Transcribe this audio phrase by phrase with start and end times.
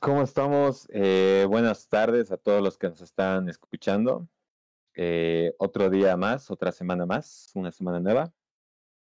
[0.00, 0.88] ¿Cómo estamos?
[0.92, 4.28] Eh, buenas tardes a todos los que nos están escuchando.
[4.94, 8.32] Eh, otro día más, otra semana más, una semana nueva.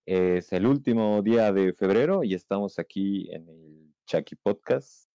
[0.04, 5.08] Es el último día de febrero y estamos aquí en el Chucky Podcast.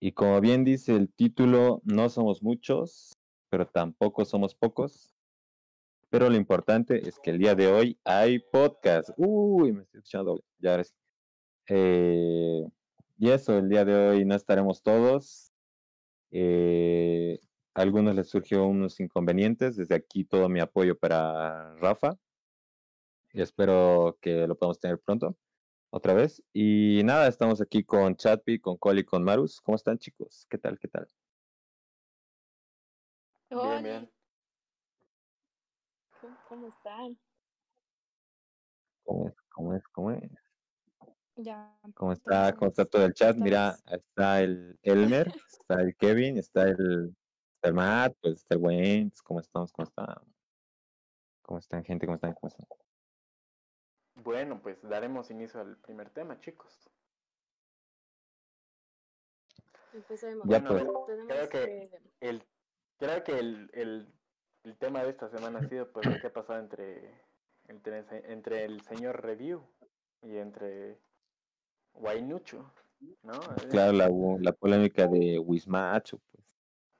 [0.00, 3.16] Y como bien dice el título, no somos muchos,
[3.48, 5.14] pero tampoco somos pocos.
[6.10, 9.10] Pero lo importante es que el día de hoy hay podcast.
[9.16, 10.84] Uy, me estoy escuchando Ya ahora.
[11.70, 12.66] Eh,
[13.18, 15.52] y eso, el día de hoy no estaremos todos.
[16.30, 17.40] Eh,
[17.74, 19.76] a algunos les surgió unos inconvenientes.
[19.76, 22.16] Desde aquí todo mi apoyo para Rafa.
[23.32, 25.36] Y espero que lo podamos tener pronto,
[25.90, 26.42] otra vez.
[26.52, 29.60] Y nada, estamos aquí con Chatpi, con Coli, con Marus.
[29.60, 30.46] ¿Cómo están, chicos?
[30.48, 30.78] ¿Qué tal?
[30.78, 31.08] ¿Qué tal?
[33.50, 34.10] Bien, bien.
[36.48, 37.18] ¿Cómo, están?
[39.04, 39.34] ¿Cómo es?
[39.50, 39.88] ¿Cómo es?
[39.88, 40.47] ¿Cómo es?
[41.40, 41.72] Ya.
[41.94, 42.52] ¿Cómo está?
[42.56, 43.36] ¿Cómo está todo el chat?
[43.36, 47.16] Mira, está el Elmer, está el Kevin, está el,
[47.54, 49.12] está el Matt, pues está el Wayne.
[49.22, 49.72] ¿Cómo estamos?
[49.72, 50.16] ¿Cómo están?
[51.42, 52.06] ¿Cómo están, gente?
[52.06, 52.34] ¿Cómo están?
[52.34, 52.66] ¿Cómo están?
[54.16, 56.90] Bueno, pues daremos inicio al primer tema, chicos.
[59.92, 60.44] Empecemos.
[60.48, 61.20] Ya, Bueno, pues.
[61.28, 62.44] creo que el,
[62.98, 64.12] creo que el, el,
[64.64, 67.14] el tema de esta semana ha sido pues lo que ha pasado entre,
[67.68, 69.64] entre, entre el señor Review
[70.22, 70.98] y entre
[71.98, 72.72] Guaynucho,
[73.22, 73.40] ¿no?
[73.70, 74.08] Claro, la,
[74.40, 76.44] la polémica de Wismacho, pues.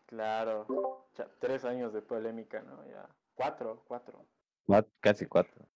[0.07, 0.67] Claro,
[1.15, 2.85] ya tres años de polémica, ¿no?
[2.89, 4.25] Ya, cuatro, cuatro,
[4.67, 5.67] Cuat- casi cuatro.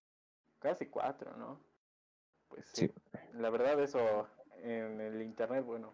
[0.58, 1.60] casi cuatro, ¿no?
[2.48, 2.92] Pues sí, Sí.
[3.34, 4.26] la verdad eso
[4.62, 5.92] en el internet, bueno,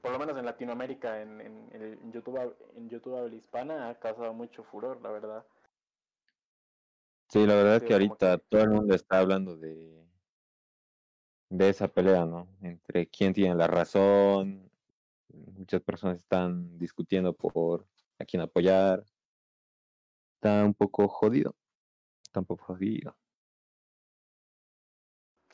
[0.00, 4.62] por lo menos en Latinoamérica, en, en, YouTube, en YouTube habla hispana ha causado mucho
[4.64, 5.44] furor, la verdad.
[7.28, 10.03] Sí, la verdad es que ahorita que- todo el mundo está hablando de,
[11.48, 12.48] de esa pelea, ¿no?
[12.62, 14.70] Entre quién tiene la razón.
[15.28, 17.86] Muchas personas están discutiendo por
[18.18, 19.04] a quién apoyar.
[20.36, 21.56] Está un poco jodido.
[22.22, 23.16] Está un poco jodido.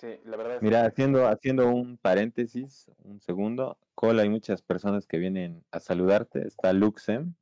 [0.00, 3.78] Sí, la verdad es Mira, que haciendo, haciendo un paréntesis, un segundo.
[3.94, 6.46] Cole, hay muchas personas que vienen a saludarte.
[6.46, 7.34] Está Luxem,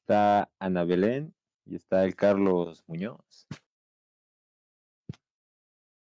[0.00, 1.34] está Ana Belén
[1.66, 3.46] y está el Carlos Muñoz.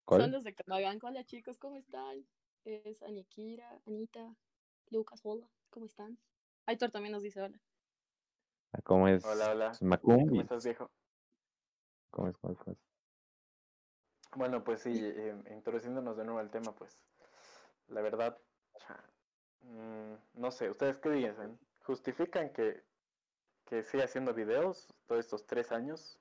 [0.07, 0.99] Son los de Canagán.
[1.03, 2.27] Hola chicos, ¿cómo están?
[2.65, 4.37] Es Anikira, Anita,
[4.91, 6.19] Lucas, hola, ¿cómo están?
[6.67, 7.59] Aitor también nos dice hola.
[8.85, 9.25] ¿Cómo es?
[9.25, 9.73] Hola, hola.
[9.81, 10.29] Macum.
[10.29, 10.91] ¿Cómo estás, viejo?
[12.11, 12.37] ¿Cómo es?
[12.37, 12.59] ¿Cómo es?
[12.59, 12.79] ¿Cómo es?
[14.37, 17.03] Bueno, pues sí, eh, introduciéndonos de nuevo al tema, pues
[17.89, 18.37] la verdad,
[18.79, 19.03] cha,
[19.63, 21.59] mm, no sé, ¿ustedes qué dicen?
[21.83, 22.83] ¿Justifican que,
[23.65, 26.21] que siga haciendo videos todos estos tres años?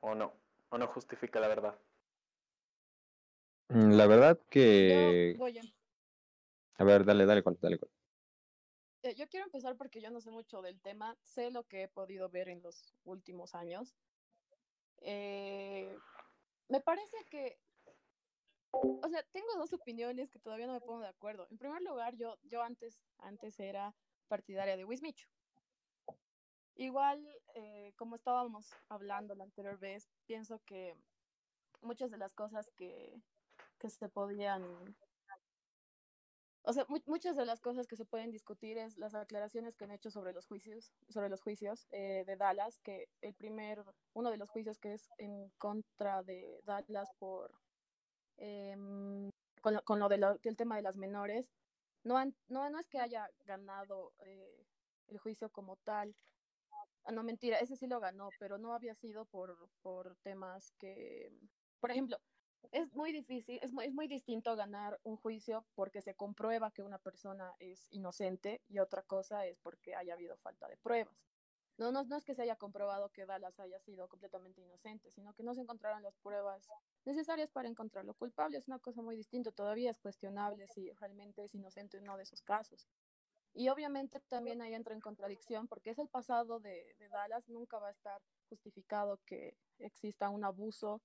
[0.00, 0.32] ¿O no?
[0.70, 1.78] ¿O no justifica la verdad?
[3.70, 5.34] Mm, La verdad Yo que...
[5.38, 5.62] voy a-
[6.78, 7.78] A ver, dale, dale, dale.
[7.78, 7.92] Cole.
[9.02, 11.88] eh, yo quiero empezar porque yo no sé mucho del tema, sé lo que he
[11.88, 13.94] podido ver en los últimos años.
[15.02, 15.96] Eh,
[16.68, 17.58] me parece que,
[18.72, 21.46] o sea, tengo dos opiniones que todavía no me pongo de acuerdo.
[21.50, 23.94] En primer lugar, yo, yo antes, antes era
[24.28, 25.28] partidaria de Wismicho.
[26.76, 30.96] Igual, eh, como estábamos hablando la anterior vez, pienso que
[31.82, 33.20] muchas de las cosas que,
[33.80, 34.96] que se podían
[36.62, 39.84] o sea, mu- muchas de las cosas que se pueden discutir es las aclaraciones que
[39.84, 43.82] han hecho sobre los juicios, sobre los juicios eh, de Dallas, que el primer,
[44.12, 47.52] uno de los juicios que es en contra de Dallas por
[48.38, 49.30] em,
[49.62, 51.52] con, lo- con lo de lo- del tema de las menores,
[52.04, 52.16] no,
[52.48, 54.66] no, no es que haya ganado eh,
[55.08, 56.16] el juicio como tal.
[57.04, 61.30] Ah, no, mentira, ese sí lo ganó, pero no había sido por, por temas que,
[61.80, 62.18] por ejemplo,
[62.72, 66.82] es muy difícil, es muy, es muy distinto ganar un juicio porque se comprueba que
[66.82, 71.26] una persona es inocente y otra cosa es porque haya habido falta de pruebas.
[71.78, 75.32] No, no, no es que se haya comprobado que Dallas haya sido completamente inocente, sino
[75.32, 76.68] que no se encontraron las pruebas
[77.06, 78.58] necesarias para encontrarlo culpable.
[78.58, 82.24] Es una cosa muy distinta, todavía es cuestionable si realmente es inocente en uno de
[82.24, 82.86] esos casos.
[83.54, 87.78] Y obviamente también ahí entra en contradicción porque es el pasado de, de Dallas, nunca
[87.78, 88.20] va a estar
[88.50, 91.00] justificado que exista un abuso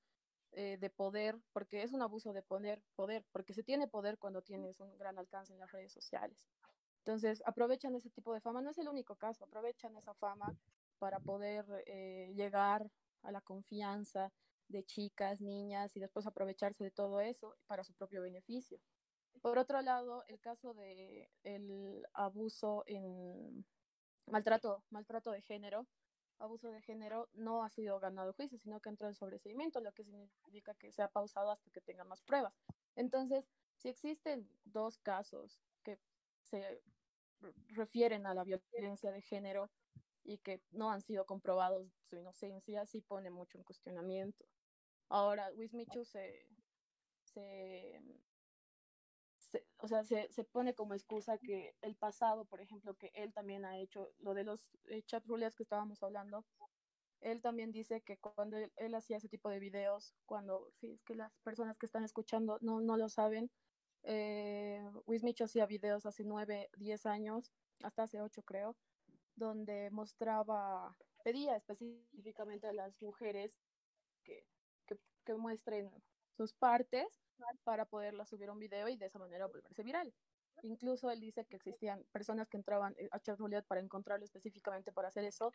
[0.58, 4.42] eh, de poder, porque es un abuso de poder, poder, porque se tiene poder cuando
[4.42, 6.48] tienes un gran alcance en las redes sociales.
[7.00, 10.56] Entonces, aprovechan ese tipo de fama, no es el único caso, aprovechan esa fama
[10.98, 12.90] para poder eh, llegar
[13.24, 14.32] a la confianza
[14.70, 18.80] de chicas, niñas y después aprovecharse de todo eso para su propio beneficio.
[19.42, 23.66] Por otro lado, el caso de el abuso en
[24.28, 25.86] maltrato, maltrato de género,
[26.40, 30.04] abuso de género no ha sido ganado juicio, sino que entró en sobreseimiento, lo que
[30.04, 32.54] significa que se ha pausado hasta que tenga más pruebas.
[32.96, 36.00] Entonces, si existen dos casos que
[36.42, 36.82] se
[37.70, 39.70] refieren a la violencia de género
[40.24, 44.46] y que no han sido comprobados su inocencia, sí pone mucho en cuestionamiento.
[45.10, 46.48] Ahora, Wismichu se,
[47.24, 48.02] se,
[49.56, 53.34] se, o sea, se, se, pone como excusa que el pasado, por ejemplo, que él
[53.34, 56.46] también ha hecho, lo de los eh, chat que estábamos hablando,
[57.22, 61.04] él también dice que cuando él, él, hacía ese tipo de videos, cuando, sí, es
[61.04, 63.50] que las personas que están escuchando no, no lo saben,
[64.04, 68.76] eh, Wismichu hacía videos hace nueve, diez años, hasta hace ocho creo,
[69.36, 73.58] donde mostraba, pedía específicamente a las mujeres
[74.24, 74.46] que,
[74.86, 75.92] que, que muestren
[76.36, 77.25] sus partes
[77.64, 80.14] para poderla subir a un video y de esa manera volverse viral.
[80.64, 85.26] Incluso él dice que existían personas que entraban a chat para encontrarlo específicamente para hacer
[85.26, 85.52] eso,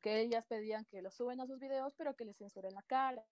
[0.00, 3.24] que ellas pedían que lo suben a sus videos, pero que les censuren la cara.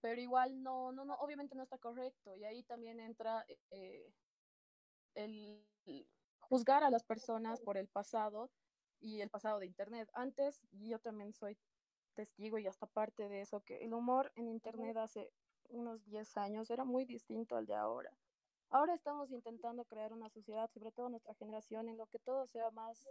[0.00, 2.34] Pero igual no, no, no, obviamente no está correcto.
[2.36, 4.12] Y ahí también entra eh,
[5.14, 5.66] el
[6.40, 8.50] juzgar a las personas por el pasado
[9.00, 10.08] y el pasado de Internet.
[10.14, 11.58] Antes, yo también soy
[12.14, 15.30] testigo y hasta parte de eso, que el humor en Internet hace
[15.68, 18.10] unos 10 años era muy distinto al de ahora.
[18.70, 22.70] Ahora estamos intentando crear una sociedad, sobre todo nuestra generación, en lo que todo sea
[22.70, 23.08] más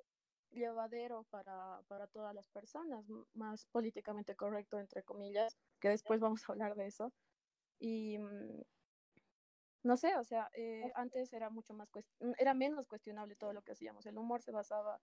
[0.51, 6.51] llevadero para, para todas las personas, más políticamente correcto, entre comillas, que después vamos a
[6.51, 7.11] hablar de eso.
[7.79, 8.61] Y mm,
[9.83, 11.89] no sé, o sea, eh, antes era mucho más,
[12.37, 14.05] era menos cuestionable todo lo que hacíamos.
[14.05, 14.99] El humor se basaba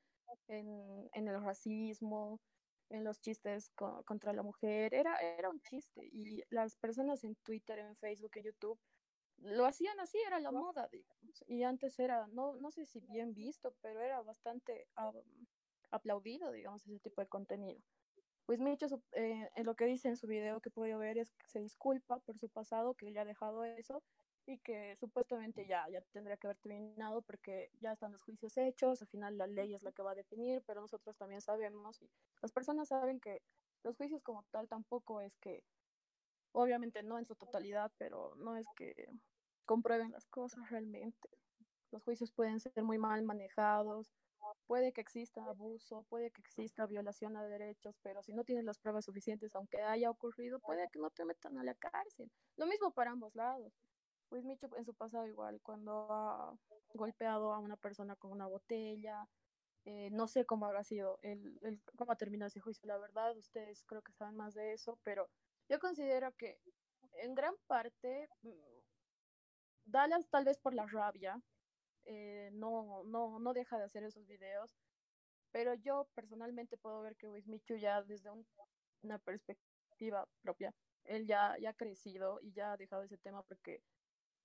[0.48, 2.40] en, en el racismo,
[2.90, 6.08] en los chistes co contra la mujer, era, era un chiste.
[6.12, 8.78] Y las personas en Twitter, en Facebook, en YouTube,
[9.38, 11.44] lo hacían así, era la moda, digamos.
[11.46, 15.46] Y antes era, no, no sé si bien visto, pero era bastante um,
[15.90, 17.80] aplaudido, digamos, ese tipo de contenido.
[18.46, 21.48] Pues Micho, eh, en lo que dice en su video que puedo ver es que
[21.48, 24.02] se disculpa por su pasado, que él ya ha dejado eso
[24.46, 29.00] y que supuestamente ya, ya tendría que haber terminado porque ya están los juicios hechos,
[29.00, 32.10] al final la ley es la que va a definir, pero nosotros también sabemos y
[32.42, 33.42] las personas saben que
[33.82, 35.64] los juicios como tal tampoco es que,
[36.52, 39.08] obviamente no en su totalidad, pero no es que
[39.66, 41.28] comprueben las cosas realmente.
[41.90, 44.12] Los juicios pueden ser muy mal manejados,
[44.66, 48.78] puede que exista abuso, puede que exista violación a derechos, pero si no tienes las
[48.78, 52.30] pruebas suficientes, aunque haya ocurrido, puede que no te metan a la cárcel.
[52.56, 53.72] Lo mismo para ambos lados.
[54.34, 56.58] Pues Micho en su pasado igual, cuando ha
[56.92, 59.28] golpeado a una persona con una botella,
[59.84, 63.84] eh, no sé cómo habrá sido, el, cómo ha terminado ese juicio, la verdad, ustedes
[63.84, 65.30] creo que saben más de eso, pero
[65.68, 66.58] yo considero que
[67.22, 68.50] en gran parte, mm,
[69.84, 71.40] Dallas tal vez por la rabia,
[72.04, 74.74] eh, no, no, no deja de hacer esos videos,
[75.52, 78.44] pero yo personalmente puedo ver que Wismichu ya desde un,
[79.02, 83.80] una perspectiva propia, él ya, ya ha crecido y ya ha dejado ese tema porque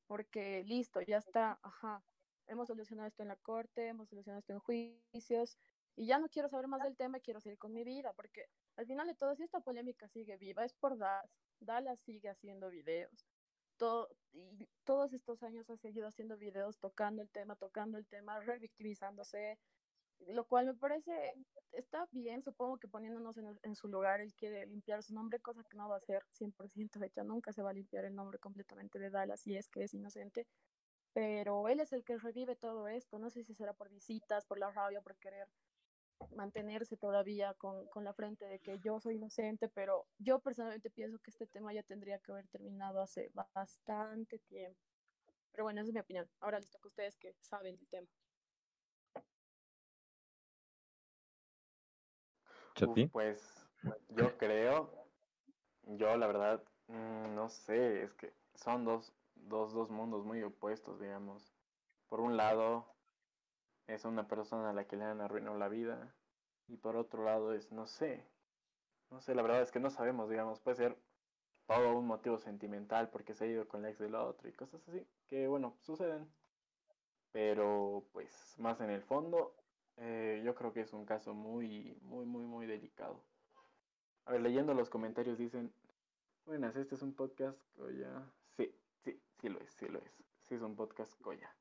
[0.10, 2.04] porque listo, ya está, ajá,
[2.48, 5.56] hemos solucionado esto en la corte, hemos solucionado esto en juicios,
[5.96, 8.88] y ya no quiero saber más del tema, quiero seguir con mi vida, porque al
[8.88, 11.30] final de todo, si esta polémica sigue viva, es por Dallas,
[11.60, 13.28] Dallas sigue haciendo videos,
[13.78, 18.40] todo, y todos estos años ha seguido haciendo videos, tocando el tema, tocando el tema,
[18.40, 19.60] revictimizándose,
[20.28, 21.34] lo cual me parece,
[21.72, 25.64] está bien, supongo que poniéndonos en, en, su lugar, él quiere limpiar su nombre, cosa
[25.64, 29.00] que no va a ser 100% hecha, nunca se va a limpiar el nombre completamente
[29.00, 30.48] de Dallas si es que es inocente,
[31.14, 34.60] pero él es el que revive todo esto, no sé si será por visitas, por
[34.60, 35.48] la rabia, por querer
[36.36, 41.20] mantenerse todavía con, con la frente de que yo soy inocente, pero yo personalmente pienso
[41.20, 44.80] que este tema ya tendría que haber terminado hace bastante tiempo.
[45.52, 46.30] Pero bueno, esa es mi opinión.
[46.40, 48.08] Ahora les toca a ustedes que saben el tema.
[53.12, 53.68] Pues
[54.10, 54.92] yo creo,
[55.84, 61.00] yo la verdad, mmm, no sé, es que son dos, dos, dos mundos muy opuestos,
[61.00, 61.54] digamos.
[62.08, 62.86] Por un lado,
[63.88, 66.14] es una persona a la que le han arruinado la vida,
[66.68, 68.26] y por otro lado es, no sé,
[69.10, 70.98] no sé, la verdad es que no sabemos, digamos, puede ser
[71.66, 74.88] todo un motivo sentimental porque se ha ido con la ex del otro y cosas
[74.88, 76.28] así, que bueno, suceden.
[77.32, 79.56] Pero pues más en el fondo,
[80.00, 83.22] eh, yo creo que es un caso muy, muy, muy, muy delicado.
[84.26, 85.74] A ver, leyendo los comentarios dicen,
[86.46, 88.32] buenas, este es un podcast Coya.
[88.56, 90.24] Sí, sí, sí lo es, sí lo es.
[90.48, 91.54] Sí es un podcast Coya.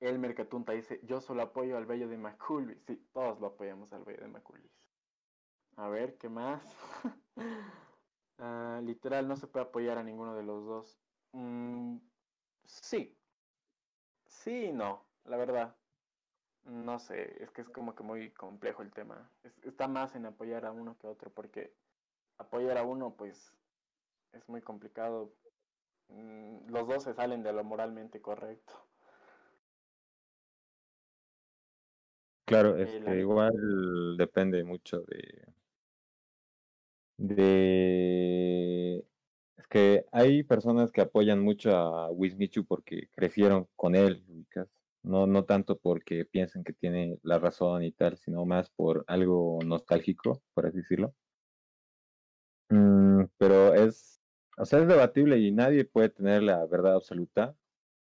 [0.00, 2.82] El Mercatunta dice, yo solo apoyo al Bello de Maculvis.
[2.86, 4.72] Sí, todos lo apoyamos al Bello de Maculvis.
[5.76, 6.62] A ver, ¿qué más?
[7.36, 10.98] uh, literal, no se puede apoyar a ninguno de los dos.
[11.32, 11.98] Mm,
[12.64, 13.16] sí.
[14.26, 15.79] Sí y no, la verdad.
[16.64, 19.30] No sé, es que es como que muy complejo el tema.
[19.42, 21.72] Es, está más en apoyar a uno que a otro, porque
[22.38, 23.52] apoyar a uno, pues,
[24.32, 25.32] es muy complicado.
[26.08, 28.74] Mm, los dos se salen de lo moralmente correcto.
[32.44, 35.54] Claro, es la- que igual depende mucho de,
[37.16, 39.04] de...
[39.56, 44.79] Es que hay personas que apoyan mucho a Wismichu porque crecieron con él, ubicas.
[45.02, 49.58] No, no tanto porque piensen que tiene la razón y tal, sino más por algo
[49.64, 51.14] nostálgico, por así decirlo.
[52.68, 54.20] Mm, pero es,
[54.58, 57.56] o sea, es debatible y nadie puede tener la verdad absoluta.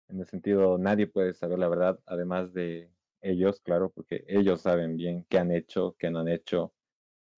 [0.09, 2.91] En el sentido, nadie puede saber la verdad, además de
[3.23, 6.75] ellos, claro, porque ellos saben bien qué han hecho, qué no han hecho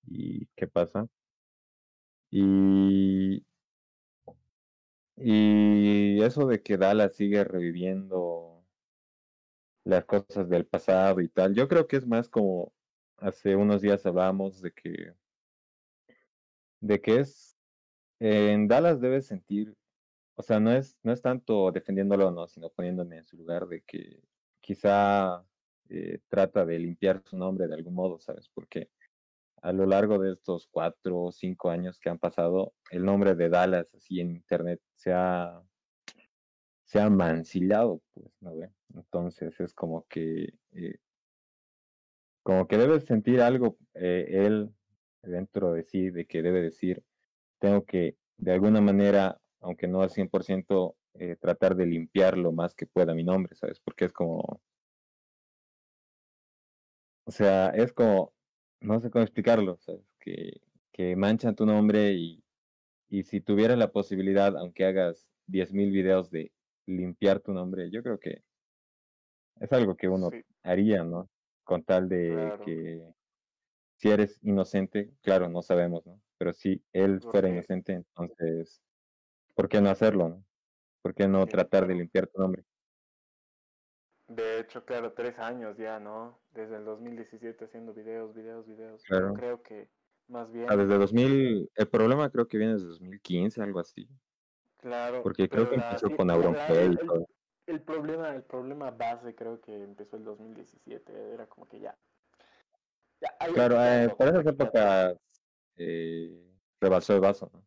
[0.06, 1.08] y qué pasa.
[2.30, 3.44] Y,
[5.16, 8.51] y eso de que Dallas sigue reviviendo
[9.84, 12.72] las cosas del pasado y tal, yo creo que es más como
[13.18, 15.14] hace unos días hablábamos de que
[16.80, 17.56] de que es
[18.20, 19.74] en Dallas debes sentir,
[20.36, 23.66] o sea, no es no es tanto defendiéndolo o no, sino poniéndome en su lugar
[23.66, 24.20] de que
[24.60, 25.44] quizá
[25.88, 28.48] eh, trata de limpiar su nombre de algún modo, ¿sabes?
[28.48, 28.90] Porque
[29.62, 33.48] a lo largo de estos cuatro o cinco años que han pasado, el nombre de
[33.48, 35.62] Dallas así en internet se ha,
[36.92, 38.70] se ha mancillado, pues, ¿no ve?
[38.94, 40.96] Entonces es como que, eh,
[42.42, 44.74] como que debe sentir algo eh, él
[45.22, 47.02] dentro de sí, de que debe decir,
[47.60, 52.74] tengo que de alguna manera, aunque no al 100%, eh, tratar de limpiar lo más
[52.74, 53.80] que pueda mi nombre, ¿sabes?
[53.80, 54.60] Porque es como,
[57.24, 58.34] o sea, es como,
[58.80, 60.04] no sé cómo explicarlo, ¿sabes?
[60.18, 60.60] Que,
[60.92, 62.44] que manchan tu nombre y,
[63.08, 66.52] y si tuvieras la posibilidad, aunque hagas 10.000 videos de
[66.86, 68.44] limpiar tu nombre, yo creo que
[69.60, 71.30] es algo que uno Sí, haría, ¿no?
[71.64, 72.64] Con tal de claro.
[72.64, 73.14] que
[73.96, 76.22] si eres inocente, claro, no sabemos, ¿no?
[76.38, 78.82] Pero si él fuera inocente, entonces,
[79.54, 80.46] ¿por qué no hacerlo, no?
[81.02, 82.64] ¿Por qué no sí, tratar de limpiar tu nombre?
[84.26, 86.42] De hecho, claro, tres años ya, ¿no?
[86.50, 89.08] Desde el 2017 haciendo videos, videos, videos.
[89.14, 89.92] Yo creo que
[90.26, 94.08] más Ah, bien, desde 2000, el problema creo que viene desde 2015, algo así.
[94.82, 96.98] Claro, Porque creo que la, empezó sí, con Auronplay el,
[97.66, 101.32] el- problema, el problema base creo que empezó el 2017.
[101.34, 101.96] Era como que ya,
[103.20, 105.16] ya Claro, eh, por esas épocas
[105.76, 107.62] eh, rebalsó el vaso, ¿no?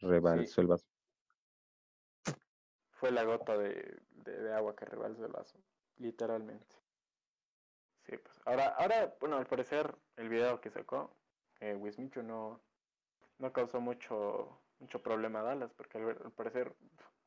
[0.00, 0.84] Sí, Rebalsó el vaso.
[2.90, 5.58] fue la gota de, de, de agua que rebalsó el vaso,
[5.96, 6.76] literalmente.
[8.04, 8.40] Sí, pues.
[8.44, 11.10] Ahora, ahora, bueno, al parecer el video que sacó,
[11.60, 12.60] eh, Wismichu no,
[13.38, 16.74] no causó mucho, mucho problema a Dallas, porque al, ver- al parecer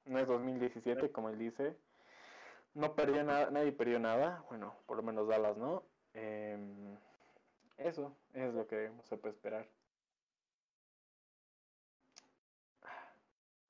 [0.06, 1.78] no es 2017, como él dice.
[2.74, 5.84] No perdió nada, nadie perdió nada, bueno, por lo menos Dallas no.
[6.14, 6.98] Em,
[7.78, 9.68] eso es lo que se puede esperar.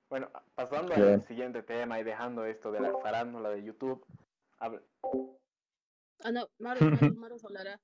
[0.09, 4.05] Bueno, pasando al siguiente tema y dejando esto de la farándula de YouTube.
[4.59, 4.71] A,
[6.25, 7.79] Ah, no, Maru, Maru, Maru hablará.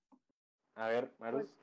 [0.75, 1.53] a ver, Marus.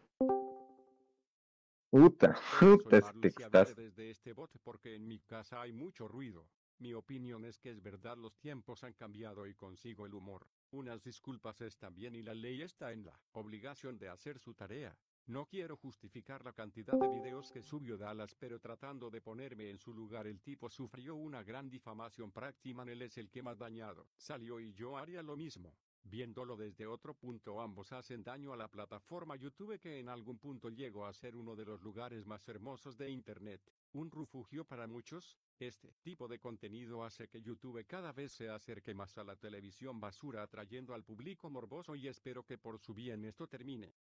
[1.96, 3.74] Puta, puta, este estás.
[3.74, 6.46] desde este bot porque en mi casa hay mucho ruido.
[6.78, 10.46] Mi opinión es que es verdad los tiempos han cambiado y consigo el humor.
[10.72, 14.94] Unas disculpas están bien y la ley está en la obligación de hacer su tarea.
[15.24, 19.78] No quiero justificar la cantidad de videos que subió Dallas, pero tratando de ponerme en
[19.78, 24.06] su lugar el tipo sufrió una gran difamación Practiman él es el que más dañado.
[24.18, 25.74] Salió y yo haría lo mismo.
[26.08, 30.70] Viéndolo desde otro punto ambos hacen daño a la plataforma YouTube que en algún punto
[30.70, 33.60] llegó a ser uno de los lugares más hermosos de Internet,
[33.92, 38.94] un refugio para muchos, este tipo de contenido hace que YouTube cada vez se acerque
[38.94, 43.24] más a la televisión basura atrayendo al público morboso y espero que por su bien
[43.24, 43.92] esto termine.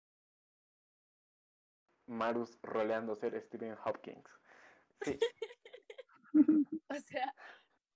[2.06, 4.28] Marus roleando ser Stephen Hopkins.
[5.00, 5.18] Sí,
[6.90, 7.34] O sea,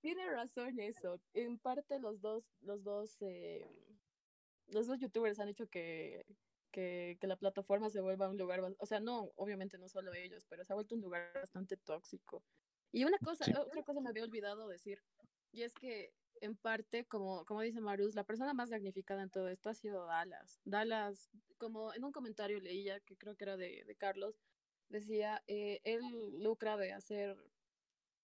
[0.01, 1.19] tiene razón eso.
[1.33, 3.69] En parte los dos, los dos, eh,
[4.71, 6.25] los dos youtubers han hecho que,
[6.71, 10.45] que, que la plataforma se vuelva un lugar, o sea, no, obviamente no solo ellos,
[10.47, 12.43] pero se ha vuelto un lugar bastante tóxico.
[12.91, 13.53] Y una cosa, Sí.
[13.61, 15.03] otra cosa me había olvidado decir,
[15.51, 19.49] y es que en parte, como, como dice Marus, la persona más damnificada en todo
[19.49, 20.61] esto ha sido Dallas.
[20.63, 24.39] Dallas, como en un comentario leía, que creo que era de, de Carlos,
[24.89, 26.01] decía, eh, él
[26.39, 27.37] lucra de hacer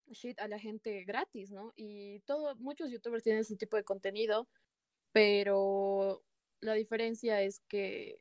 [0.06, 1.72] shit a la gente gratis, ¿no?
[1.76, 4.48] Y todo, muchos youtubers tienen ese tipo de contenido,
[5.12, 6.24] pero
[6.60, 8.18] la diferencia es que,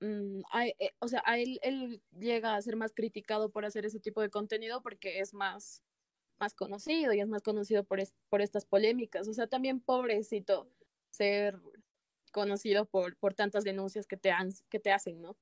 [0.00, 3.86] mm, hay- eh, o sea, a él, él llega a ser más criticado por hacer
[3.86, 5.82] ese tipo de contenido porque es más,
[6.38, 9.28] más conocido y es más conocido por, es- por estas polémicas.
[9.28, 10.70] O sea, también pobrecito
[11.10, 11.60] ser
[12.32, 15.36] conocido por, por tantas denuncias que te, han, que te hacen, ¿no?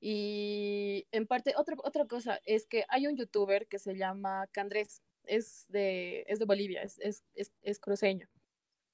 [0.00, 5.02] Y en parte, otra, otra cosa es que hay un youtuber que se llama Candrés,
[5.24, 8.28] es de, es de Bolivia, es, es, es, es cruceño.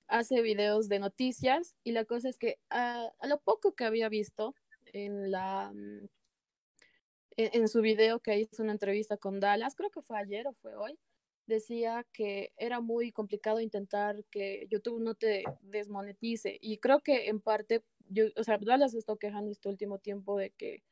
[0.09, 4.09] Hace videos de noticias y la cosa es que a, a lo poco que había
[4.09, 4.55] visto
[4.87, 6.09] en la mm,
[7.37, 10.55] en, en, su video que hizo una entrevista con Dallas, creo que fue ayer o
[10.55, 10.99] fue hoy,
[11.47, 17.41] decía que era muy complicado intentar que YouTube no te desmonetice y creo que en
[17.41, 20.83] parte yo, o sea, Dallas está quejando este último tiempo de que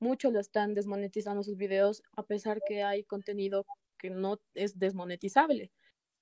[0.00, 3.66] muchos lo están desmonetizando sus videos a pesar que hay contenido
[3.98, 5.72] que no es desmonetizable.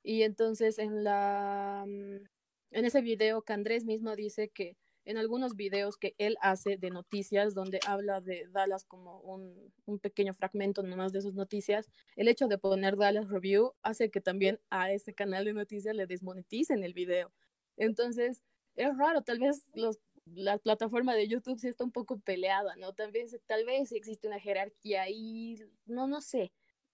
[0.02, 2.24] Y entonces en la mm,
[2.72, 6.90] en ese video que Andrés mismo dice que en algunos videos que él hace de
[6.90, 12.28] noticias, donde habla de Dallas como un, un, pequeño fragmento nomás de sus noticias, el
[12.28, 16.84] hecho de poner Dallas Review hace que también a ese canal de noticias le desmoneticen
[16.84, 17.32] el video.
[17.76, 18.42] Entonces,
[18.76, 22.92] es raro, tal vez los, la plataforma de YouTube sí está un poco peleada, ¿no?
[22.92, 26.52] Tal vez, tal vez existe una jerarquía ahí, no, no sé.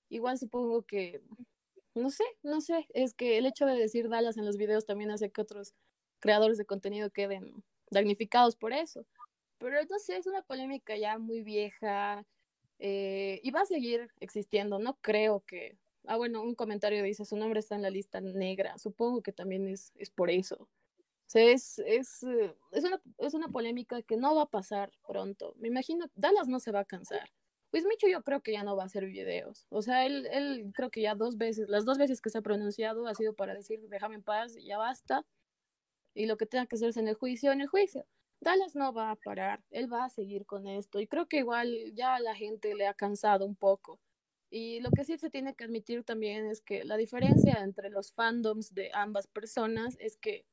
[0.09, 1.21] Igual supongo que,
[1.99, 5.11] no sé, no sé, es que el hecho de decir Dallas en los videos también
[5.11, 5.75] hace que otros
[6.21, 9.07] creadores de contenido queden damnificados por eso.
[9.59, 12.25] Pero no sé, es una polémica ya muy vieja
[12.79, 14.79] eh, y va a seguir existiendo.
[14.79, 15.79] No creo que.
[16.07, 18.79] Ah, bueno, un comentario dice: su nombre está en la lista negra.
[18.79, 20.57] Supongo que también es, es por eso.
[21.29, 22.23] O sea, es, es,
[22.73, 25.55] es, una, es una polémica que no va a pasar pronto.
[25.59, 27.29] Me imagino, Dallas no se va a cansar.
[27.71, 29.67] Pues Micho yo creo que ya no va a hacer videos.
[29.71, 32.43] O sea, él, él creo que ya dos veces, las dos veces que se ha
[32.43, 35.27] pronunciado ha sido para decir, déjame en paz, ya basta
[36.15, 38.07] y lo que tenga que hacerse en el juicio, en el juicio.
[38.41, 41.93] Dallas no va a parar, él va a seguir con esto y creo que igual
[41.95, 44.01] ya la gente le ha cansado un poco.
[44.51, 48.13] Y lo que sí se tiene que admitir también es que la diferencia entre los
[48.13, 50.47] fandoms de ambas personas es que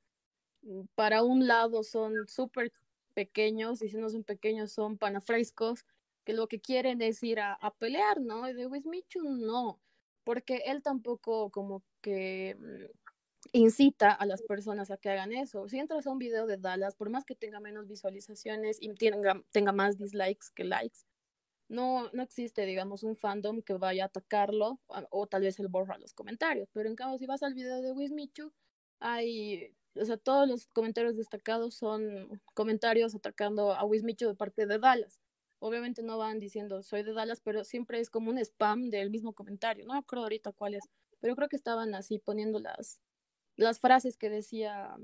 [0.63, 2.73] mm, para un lado son súper
[3.13, 5.85] pequeños y si no son pequeños son panafrescos
[6.25, 8.49] que lo que quieren es ir a, pelear, ¿no?
[8.49, 9.79] Y de Wismichu no,
[10.23, 12.85] porque él tampoco como que mm,
[13.53, 15.69] incita a las personas a que hagan eso.
[15.69, 19.41] Si entras a un video de Dallas, por más que tenga menos visualizaciones y tenga,
[19.51, 20.99] tenga más dislikes que likes,
[21.67, 25.97] no, no existe, digamos, un fandom que vaya a atacarlo o, tal vez él borra
[25.97, 26.69] los comentarios.
[26.73, 28.51] Pero en cambio, si vas al video de Wismichu,
[28.99, 34.79] hay, o sea, todos los comentarios destacados son comentarios atacando a Wismichu de parte de
[34.79, 35.19] Dallas.
[35.59, 39.33] Obviamente no van diciendo soy de Dallas, pero siempre es como un spam del mismo
[39.33, 39.85] comentario.
[39.85, 40.83] No me acuerdo ahorita cuál es,
[41.19, 42.99] pero creo que estaban así poniendo las,
[43.55, 44.95] las frases que decía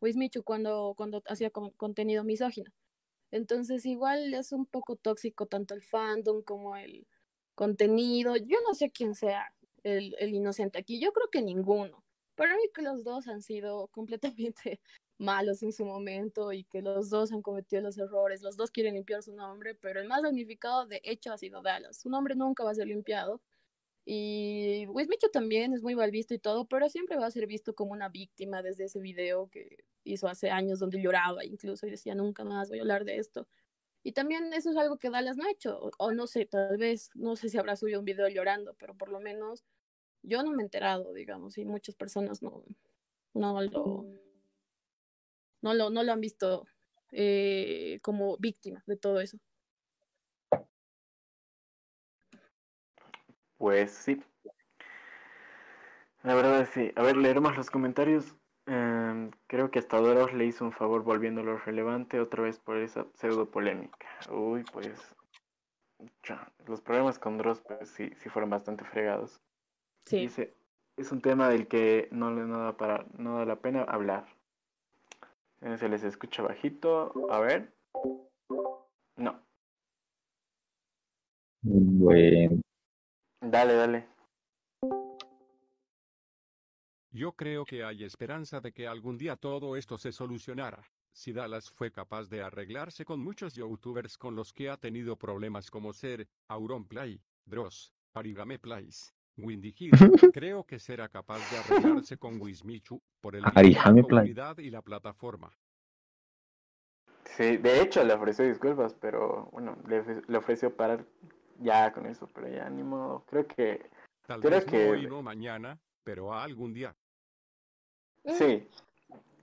[0.00, 2.72] Wismichu cuando, cuando hacía contenido misógino.
[3.30, 7.06] Entonces igual es un poco tóxico tanto el fandom como el
[7.54, 8.36] contenido.
[8.36, 12.04] Yo no sé quién sea el, el inocente aquí, yo creo que ninguno.
[12.36, 14.80] Para mí que los dos han sido completamente
[15.18, 18.94] malos en su momento y que los dos han cometido los errores, los dos quieren
[18.94, 21.98] limpiar su nombre, pero el más damnificado de hecho ha sido Dallas.
[22.00, 23.42] Su nombre nunca va a ser limpiado
[24.04, 27.74] y Wismicho también es muy mal visto y todo, pero siempre va a ser visto
[27.74, 32.14] como una víctima desde ese video que hizo hace años donde lloraba incluso y decía
[32.14, 33.48] nunca más voy a hablar de esto.
[34.04, 36.78] Y también eso es algo que Dallas no ha hecho, o, o no sé, tal
[36.78, 39.64] vez, no sé si habrá subido un video llorando, pero por lo menos
[40.22, 42.64] yo no me he enterado, digamos, y muchas personas no,
[43.34, 44.06] no lo,
[45.62, 46.64] no lo, no lo han visto
[47.12, 49.38] eh, como víctima de todo eso.
[53.56, 54.22] Pues sí.
[56.22, 56.92] La verdad es sí.
[56.94, 58.36] A ver, leer más los comentarios.
[58.66, 63.06] Eh, creo que hasta Doros le hizo un favor volviéndolo relevante otra vez por esa
[63.14, 64.06] pseudo polémica.
[64.30, 65.16] Uy, pues.
[66.22, 66.52] Ya.
[66.66, 69.40] Los problemas con Dross, pues sí, sí fueron bastante fregados.
[70.04, 70.20] Sí.
[70.20, 70.54] Dice,
[70.96, 74.26] es un tema del que no le no da para, no da la pena hablar.
[75.60, 77.12] Eh, se les escucha bajito.
[77.30, 77.74] A ver.
[79.16, 79.42] No.
[81.62, 82.60] Bueno.
[83.40, 84.08] Dale, dale.
[87.10, 90.84] Yo creo que hay esperanza de que algún día todo esto se solucionara.
[91.12, 95.68] Si Dallas fue capaz de arreglarse con muchos youtubers con los que ha tenido problemas
[95.68, 99.90] como ser Auronplay, Dross, Arigame Plays, Windy Hill,
[100.34, 103.76] creo que será capaz de arreglarse con Wismichu por el Play.
[104.02, 105.50] comunidad y la plataforma.
[107.36, 111.04] Sí, de hecho le ofreció disculpas, pero bueno, le, le ofreció parar
[111.60, 113.24] ya con eso, pero ya ni modo.
[113.28, 113.88] Creo que
[114.26, 116.94] Tal Creo vez que- no hoy, no mañana, pero algún día.
[118.26, 118.68] sí,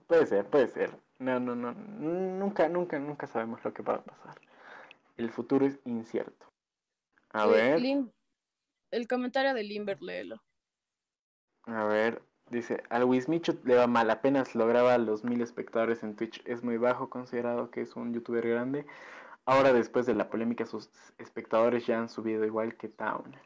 [0.06, 0.90] puede ser, puede ser.
[1.18, 4.38] No, no, no, nunca, nunca, nunca sabemos lo que va a pasar.
[5.16, 6.46] El futuro es incierto.
[7.32, 8.10] A ver, Lim-
[8.90, 10.42] el comentario de Limber, léelo.
[11.66, 16.42] a ver, dice, al Wismicho le va mal, apenas lograba los mil espectadores en Twitch,
[16.46, 18.86] es muy bajo considerado que es un youtuber grande.
[19.44, 23.36] Ahora después de la polémica sus espectadores ya han subido igual que Town.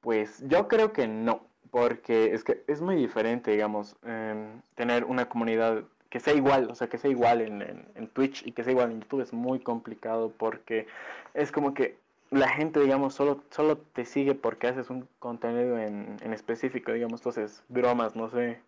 [0.00, 1.48] Pues yo creo que no.
[1.70, 6.74] porque es que es muy diferente, digamos, em, tener una comunidad que sea igual, o
[6.74, 10.32] sea, que sea igual en, Twitch y que sea igual en YouTube es muy complicado
[10.38, 10.86] porque
[11.34, 11.98] es como que
[12.30, 17.20] la gente, digamos, solo, solo te sigue porque haces un contenido en, en específico, digamos,
[17.20, 18.60] entonces, bromas, no sé,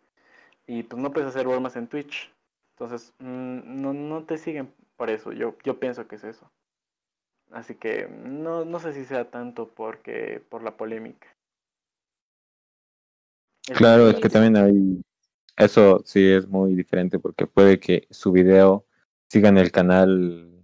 [0.67, 2.33] y pues no puedes hacer bromas en Twitch,
[2.77, 6.51] entonces mm, no, no te siguen por eso, yo, yo pienso que es eso.
[7.51, 11.27] Así que no, no sé si sea tanto porque por la polémica.
[13.75, 15.03] Claro, es que también hay
[15.59, 18.87] eso sí es muy diferente porque puede que su video
[19.29, 20.58] siga en el canal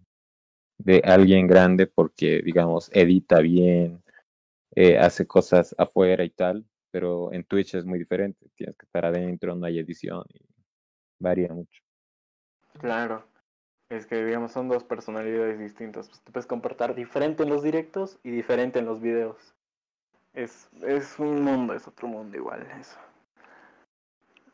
[0.78, 4.02] de alguien grande porque, digamos, edita bien,
[4.74, 8.46] eh, hace cosas afuera y tal, pero en Twitch es muy diferente.
[8.56, 10.40] Tienes que estar adentro, no hay edición y
[11.18, 11.82] varía mucho.
[12.80, 13.24] Claro,
[13.88, 16.08] es que, digamos, son dos personalidades distintas.
[16.08, 19.54] Pues te puedes comportar diferente en los directos y diferente en los videos.
[20.32, 22.98] Es, es un mundo, es otro mundo igual eso.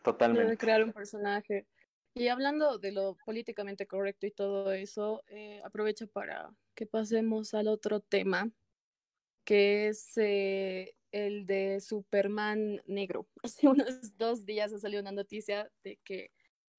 [0.02, 0.56] Totalmente.
[0.56, 1.66] crear un personaje.
[2.14, 7.68] Y hablando de lo políticamente correcto y todo eso, eh, aprovecho para que pasemos al
[7.68, 8.50] otro tema,
[9.44, 13.28] que es eh, el de Superman negro.
[13.44, 16.32] Hace unos dos días ha salido una noticia de que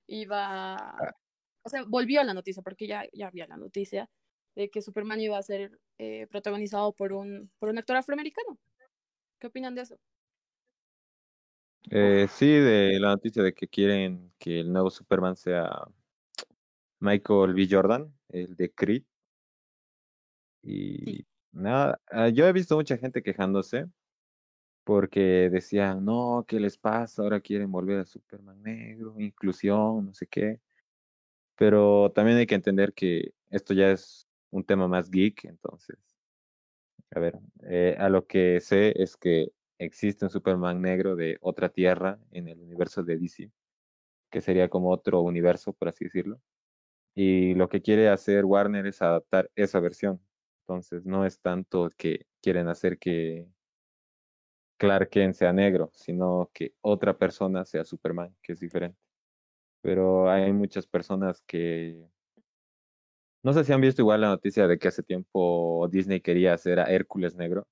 [0.07, 1.15] iba, ah.
[1.63, 4.09] o sea, volvió a la noticia, porque ya, ya había la noticia,
[4.55, 8.59] de que Superman iba a ser eh, protagonizado por un, por un actor afroamericano.
[9.39, 9.97] ¿Qué opinan de eso?
[11.89, 15.69] Eh, sí, de la noticia de que quieren que el nuevo Superman sea
[17.01, 17.67] Michael B.
[17.69, 19.03] Jordan, el de Creed.
[20.63, 23.87] Y nada, ah, yo he visto mucha gente quejándose
[24.83, 27.23] porque decían, no, ¿qué les pasa?
[27.23, 30.59] Ahora quieren volver a Superman negro, inclusión, no sé qué.
[31.57, 35.97] Pero también hay que entender que esto ya es un tema más geek, entonces,
[37.11, 39.51] a ver, eh, a lo que sé es que
[39.85, 43.51] existe un Superman negro de otra tierra en el universo de DC,
[44.31, 46.39] que sería como otro universo, por así decirlo.
[47.15, 50.21] Y lo que quiere hacer Warner es adaptar esa versión.
[50.61, 53.47] Entonces, no es tanto que quieren hacer que
[54.77, 58.99] Clark Kent sea negro, sino que otra persona sea Superman, que es diferente.
[59.81, 62.07] Pero hay muchas personas que...
[63.43, 66.79] No sé si han visto igual la noticia de que hace tiempo Disney quería hacer
[66.79, 67.67] a Hércules negro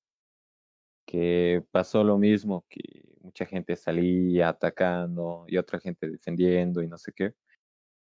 [1.10, 7.00] que pasó lo mismo, que mucha gente salía atacando y otra gente defendiendo y no
[7.00, 7.34] sé qué.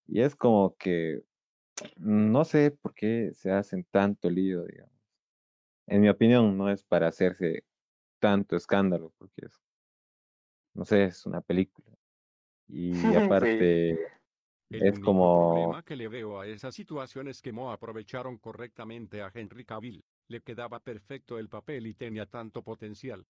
[0.06, 1.22] Y es como que
[1.98, 4.94] no sé por qué se hacen tanto lío, digamos.
[5.86, 7.64] En mi opinión, no es para hacerse
[8.18, 9.60] tanto escándalo, porque es,
[10.72, 11.94] no sé, es una película.
[12.66, 13.90] Y aparte,
[14.70, 15.50] es como...
[15.50, 19.66] El problema que le veo a esa situación es que no aprovecharon correctamente a Henry
[19.66, 23.26] Cavill le quedaba perfecto el papel y tenía tanto potencial.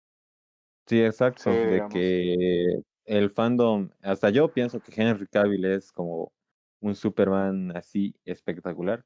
[0.87, 6.33] Sí, exacto, de que el fandom, hasta yo pienso que Henry Cavill es como
[6.81, 9.05] un Superman así espectacular,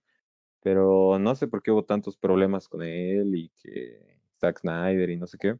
[0.62, 5.16] pero no sé por qué hubo tantos problemas con él y que Zack Snyder y
[5.16, 5.56] no sé qué.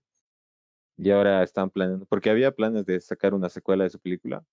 [0.96, 4.44] Y ahora están planeando, porque había planes de sacar una secuela de su película,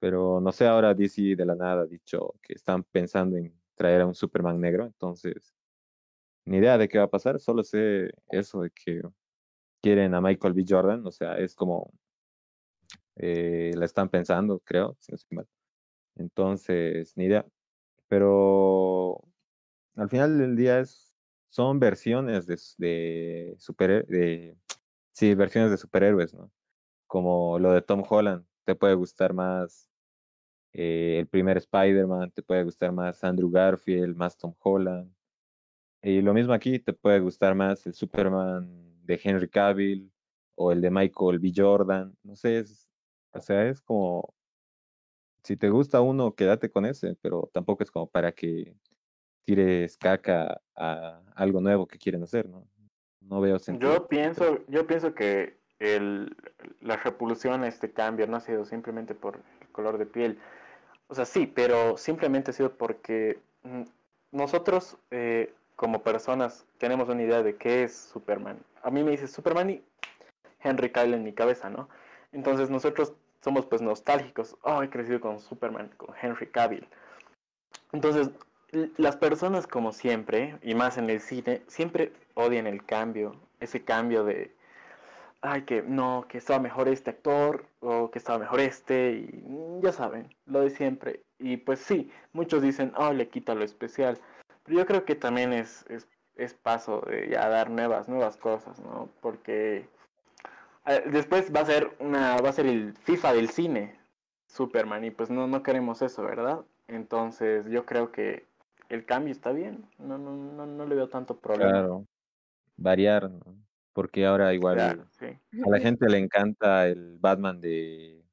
[0.00, 4.02] pero no sé, ahora DC de la nada ha dicho que están pensando en traer
[4.02, 5.54] a un Superman negro, entonces
[6.50, 9.02] ni idea de qué va a pasar, solo sé eso de que
[9.80, 10.64] quieren a Michael B.
[10.68, 11.92] Jordan, o sea, es como
[13.16, 15.48] eh, la están pensando, creo, si no estoy mal.
[16.16, 17.46] Entonces, ni idea.
[18.08, 19.22] Pero
[19.94, 21.14] al final del día es,
[21.50, 24.06] son versiones de, de super
[25.12, 26.50] sí, versiones de superhéroes, ¿no?
[27.06, 29.88] Como lo de Tom Holland, te puede gustar más
[30.72, 35.14] eh, el primer Spider-Man, te puede gustar más Andrew Garfield, más Tom Holland,
[36.02, 38.68] y lo mismo aquí, te puede gustar más el Superman
[39.04, 40.10] de Henry Cavill
[40.54, 41.52] o el de Michael B.
[41.54, 42.16] Jordan.
[42.22, 42.64] No sé,
[43.32, 44.34] o sea, es como,
[45.42, 48.74] si te gusta uno, quédate con ese, pero tampoco es como para que
[49.44, 52.66] tires caca a algo nuevo que quieren hacer, ¿no?
[53.20, 53.94] No veo sentido.
[53.94, 56.36] Yo pienso, yo pienso que el,
[56.80, 60.38] la repulsión este cambio no ha sido simplemente por el color de piel.
[61.08, 63.82] O sea, sí, pero simplemente ha sido porque mm,
[64.32, 68.58] nosotros eh, como personas tenemos una idea de qué es Superman.
[68.82, 69.82] A mí me dice Superman y
[70.62, 71.88] Henry Cavill en mi cabeza, ¿no?
[72.32, 74.58] Entonces nosotros somos pues nostálgicos.
[74.60, 76.86] Oh, he crecido con Superman, con Henry Cavill.
[77.92, 78.28] Entonces,
[78.98, 84.22] las personas como siempre, y más en el cine, siempre odian el cambio, ese cambio
[84.22, 84.54] de,
[85.40, 89.44] ay, que no, que estaba mejor este actor, o que estaba mejor este, y
[89.80, 91.22] ya saben, lo de siempre.
[91.38, 94.18] Y pues sí, muchos dicen, oh, le quita lo especial
[94.70, 95.84] yo creo que también es,
[96.36, 99.08] es, paso de ya dar nuevas, nuevas cosas, ¿no?
[99.20, 99.86] Porque
[100.86, 103.98] eh, después va a ser una, va a ser el FIFA del cine,
[104.46, 106.60] Superman, y pues no, no queremos eso, ¿verdad?
[106.88, 108.46] Entonces yo creo que
[108.88, 111.70] el cambio está bien, no, no, no, no le veo tanto problema.
[111.70, 112.06] Claro,
[112.76, 113.56] variar, ¿no?
[113.92, 115.26] Porque ahora igual Claro, sí.
[115.26, 118.24] a la gente le encanta el Batman de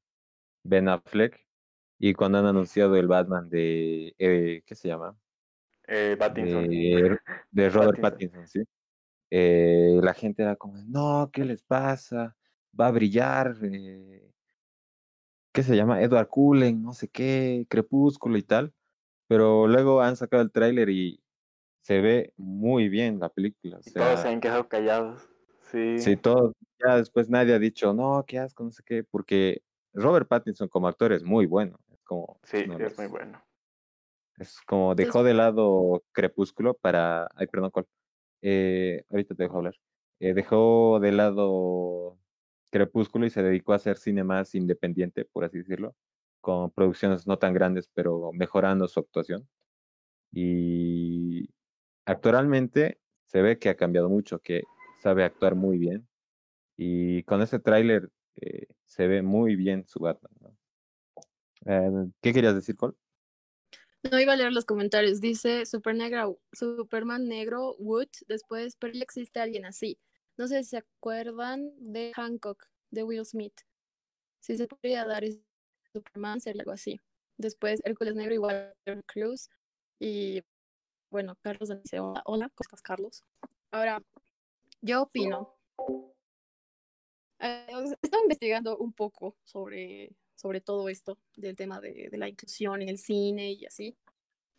[0.62, 1.44] Ben Affleck
[1.98, 5.16] y cuando han anunciado el Batman de, eh, ¿qué se llama?
[5.88, 6.68] Eh, Pattinson.
[6.68, 7.18] De,
[7.50, 8.42] de Robert Pattinson.
[8.42, 8.60] Pattinson, ¿sí?
[9.30, 12.36] Eh, la gente era como, no, ¿qué les pasa?
[12.78, 14.30] Va a brillar, eh,
[15.52, 16.02] ¿qué se llama?
[16.02, 18.72] Edward Cullen, no sé qué, Crepúsculo y tal.
[19.26, 21.22] Pero luego han sacado el tráiler y
[21.82, 23.78] se ve muy bien la película.
[23.78, 25.28] O Y todos se han quedado callados.
[25.70, 25.98] Sí.
[25.98, 30.26] sí, todo, ya después nadie ha dicho, no, qué asco, no sé qué, porque Robert
[30.26, 31.78] Pattinson como actor es muy bueno.
[31.92, 33.42] Es como, Sí, es muy bueno.
[34.38, 37.28] Es como dejó de lado Crepúsculo para.
[37.34, 37.86] Ay, perdón, ¿cuál?
[38.42, 39.74] Eh, ahorita te dejo hablar.
[40.20, 42.18] Eh, dejó de lado
[42.70, 45.94] Crepúsculo y se dedicó a hacer cine más independiente, por así decirlo,
[46.40, 49.48] con producciones no tan grandes, pero mejorando su actuación.
[50.32, 51.48] Y
[52.04, 54.62] actualmente se ve que ha cambiado mucho, que
[55.02, 56.08] sabe actuar muy bien.
[56.76, 60.32] Y con ese tráiler eh, se ve muy bien su Batman.
[60.40, 60.54] ¿no?
[62.20, 62.94] ¿qué querías decir, Cole?
[64.04, 65.20] No iba a leer los comentarios.
[65.20, 68.08] Dice Super Negro, Superman Negro Wood.
[68.28, 69.98] Después, pero ya existe alguien así.
[70.36, 73.60] No sé si se acuerdan de Hancock, de Will Smith.
[74.40, 75.24] Si se podría dar
[75.92, 77.00] Superman, sería algo así.
[77.38, 78.74] Después, Hércules Negro, igual
[79.06, 79.50] Cruise.
[79.98, 80.42] Y
[81.10, 83.24] bueno, Carlos dice: Hola, hola, ¿cómo estás, Carlos?
[83.72, 84.00] Ahora,
[84.80, 85.58] yo opino.
[87.40, 87.66] Eh,
[88.02, 92.98] estaba investigando un poco sobre, sobre todo esto, del tema de, la inclusión en el
[92.98, 93.96] cine y así.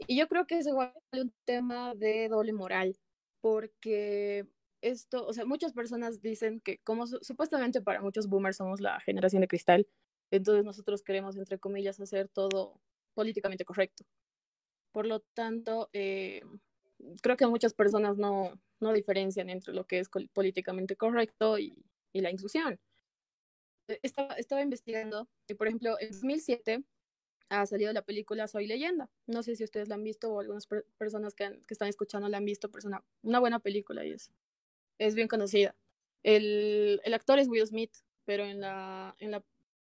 [0.07, 2.97] Y yo creo que es igual un tema de doble moral,
[3.41, 4.45] porque
[4.81, 8.99] esto, o sea, muchas personas dicen que como su- supuestamente para muchos boomers somos la
[9.01, 9.87] generación de cristal,
[10.31, 12.81] entonces nosotros queremos, entre comillas, hacer todo
[13.13, 14.05] políticamente correcto.
[14.91, 16.41] Por lo tanto, eh,
[17.21, 21.75] creo que muchas personas no, no diferencian entre lo que es políticamente correcto y
[22.13, 22.79] la inclusión.
[23.89, 26.84] Eh, Estaba, estaba investigando y, por ejemplo, en 2007
[27.49, 29.10] ha salido la película Soy Leyenda.
[29.28, 31.88] No sé si ustedes la han visto o algunas per- personas que, han- que están
[31.89, 34.32] escuchando la han visto, pero es una, una buena película y es,
[34.99, 35.75] es bien conocida.
[36.23, 37.91] El, el actor es Will Smith,
[38.25, 39.43] pero en la, en la,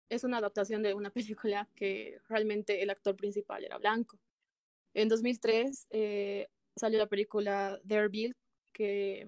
[0.09, 4.19] es una adaptación de una película que realmente el actor principal era blanco.
[4.93, 8.35] En 2003 eh, salió la película Daredevil,
[8.73, 9.27] que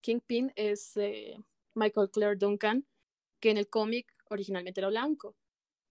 [0.00, 1.36] Kingpin es eh,
[1.74, 2.86] Michael Clare Duncan,
[3.40, 5.36] que en el cómic originalmente era blanco.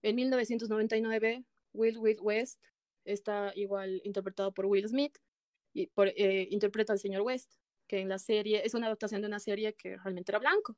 [0.02, 2.62] En 1999, Will Will West
[3.04, 5.18] está igual interpretado por Will Smith
[5.72, 7.54] y eh, interpreta al señor West,
[7.86, 10.76] que en la serie es una adaptación de una serie que realmente era blanco.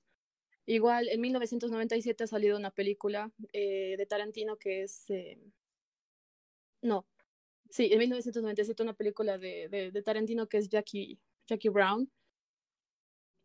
[0.67, 5.09] Igual en 1997 ha salido una película eh, de Tarantino que es...
[5.11, 5.39] eh,
[6.83, 7.07] no,
[7.71, 12.11] sí, en 1997 una película de, de, de Tarantino que es Jackie, Jackie Brown.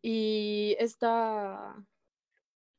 [0.02, 1.86] Y esta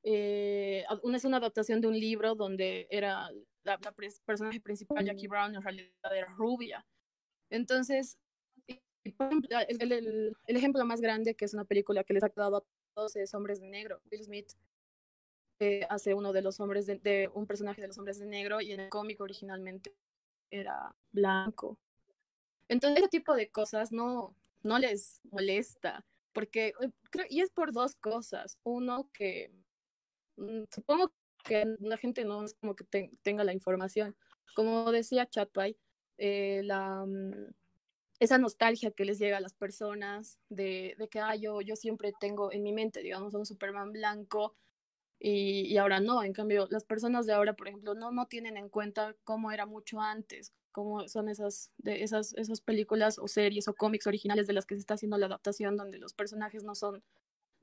[0.03, 3.29] eh, una, es una adaptación de un libro donde era
[3.63, 3.91] la, la
[4.25, 6.85] personaje principal, Jackie Brown, en realidad era rubia.
[7.49, 8.17] Entonces,
[8.67, 9.91] el, el-
[10.47, 12.63] el- ejemplo más grande, que es una película que les ha dado a
[12.95, 14.01] todos, es Hombres de Negro.
[14.11, 14.51] Will Smith
[15.59, 18.59] eh, hace uno de los hombres de, de un personaje de los hombres de negro
[18.61, 19.95] y en el cómic originalmente
[20.49, 21.77] era blanco.
[22.67, 27.71] Entonces, ese tipo de cosas no, no les molesta, porque eh, creo, y es por
[27.71, 28.57] dos cosas.
[28.63, 29.62] Uno, que mm,
[30.71, 34.15] supongo que la gente no es como que te- tenga la información.
[34.55, 35.77] Como decía Chatpay,
[36.17, 37.53] eh, la, mm,
[38.19, 42.13] esa nostalgia que les llega a las personas de, de que ah, yo, yo siempre
[42.19, 44.55] tengo en mi mente, digamos, un Superman blanco
[45.19, 46.23] y, y ahora no.
[46.23, 49.65] En cambio, las personas de ahora, por ejemplo, no, no tienen en cuenta cómo era
[49.65, 54.53] mucho antes, cómo son esas, de esas, esas películas o series o cómics originales de
[54.53, 57.03] las que se está haciendo la adaptación, donde los personajes no son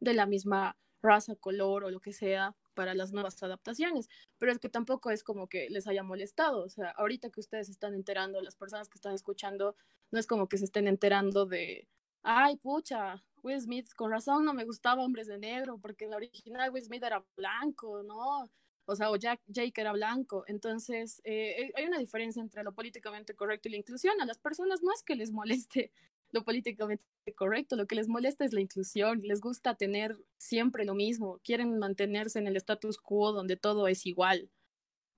[0.00, 4.08] de la misma raza, color o lo que sea para las nuevas adaptaciones.
[4.38, 6.62] Pero es que tampoco es como que les haya molestado.
[6.64, 9.76] O sea, ahorita que ustedes están enterando, las personas que están escuchando,
[10.10, 11.88] no es como que se estén enterando de,
[12.22, 16.16] ay, pucha, Will Smith, con razón no me gustaba Hombres de Negro, porque en la
[16.16, 18.50] original Will Smith era blanco, ¿no?
[18.86, 20.44] O sea, o Jack, Jake era blanco.
[20.48, 24.20] Entonces, eh, hay una diferencia entre lo políticamente correcto y la inclusión.
[24.20, 25.92] A las personas no es que les moleste
[26.32, 27.04] lo políticamente
[27.36, 31.78] correcto, lo que les molesta es la inclusión, les gusta tener siempre lo mismo, quieren
[31.78, 34.50] mantenerse en el status quo donde todo es igual.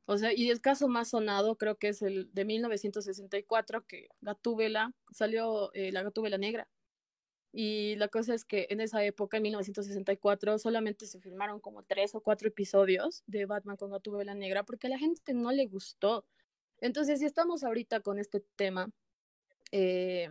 [0.06, 4.92] O sea, y el caso más sonado creo que es el de 1964, que Gatúbela,
[5.12, 6.68] salió eh, la Gatúbela negra.
[7.52, 12.14] Y la cosa es que en esa época, en 1964, solamente se filmaron como tres
[12.14, 16.24] o cuatro episodios de Batman con Gatúbela Negra porque a la gente no le gustó.
[16.80, 18.90] Entonces, si estamos ahorita con este tema,
[19.70, 20.30] eh,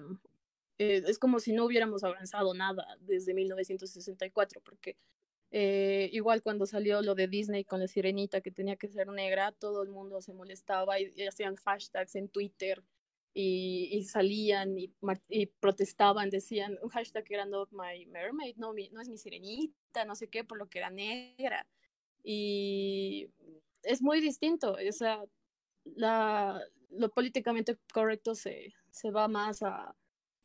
[0.81, 4.97] eh, es como si no hubiéramos avanzado nada desde 1964, porque
[5.51, 9.51] eh, igual cuando salió lo de Disney con la sirenita que tenía que ser negra,
[9.51, 12.83] todo el mundo se molestaba y hacían hashtags en Twitter
[13.35, 14.91] y, salían y,
[15.29, 19.19] y, protestaban, decían un hashtag que era not my mermaid, no, mi, no es mi
[19.19, 21.67] sirenita, no sé qué, por lo que era negra.
[22.23, 23.29] Y
[23.83, 25.23] es muy distinto, o sea,
[25.85, 29.95] la, lo políticamente correcto se, se va más a,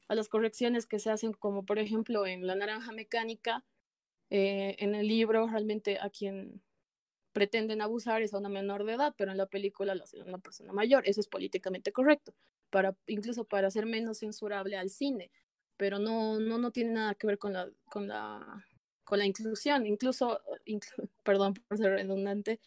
[0.08, 3.64] a las correcciones que se hacen, como por ejemplo en La Naranja Mecánica,
[4.30, 6.62] eh, en el libro realmente a quien
[7.32, 10.38] pretenden abusar es a una menor de edad, pero en la película lo hace una
[10.38, 11.02] persona mayor.
[11.06, 12.34] Eso es políticamente correcto
[12.70, 15.30] para incluso para hacer menos censurable al cine,
[15.76, 18.64] pero no, no, no tiene nada que ver con la, con la,
[19.04, 20.40] con la inclusión, incluso,
[21.24, 22.60] perdón por ser redundante,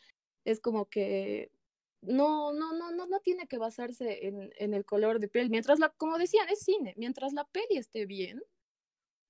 [0.45, 1.51] es como que
[2.01, 5.79] no, no, no, no, no tiene que basarse en, en el color de piel, mientras
[5.79, 8.41] la, como decían, es cine, mientras la peli esté bien,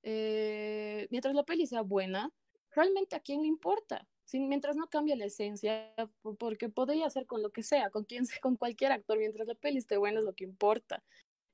[0.03, 2.31] eh, mientras la peli sea buena,
[2.71, 5.93] realmente a quién le importa, mientras no cambie la esencia,
[6.37, 9.55] porque podría ser con lo que sea, con quien sea, con cualquier actor, mientras la
[9.55, 11.03] peli esté buena es lo que importa.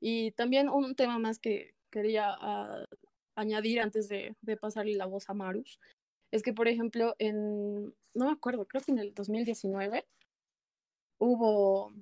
[0.02, 2.86] Y también un tema más que quería uh,
[3.36, 5.80] añadir antes de, de, pasarle la voz a Marus,
[6.32, 10.06] es que, por ejemplo, en, no me acuerdo, creo que en el 2019
[11.18, 11.94] hubo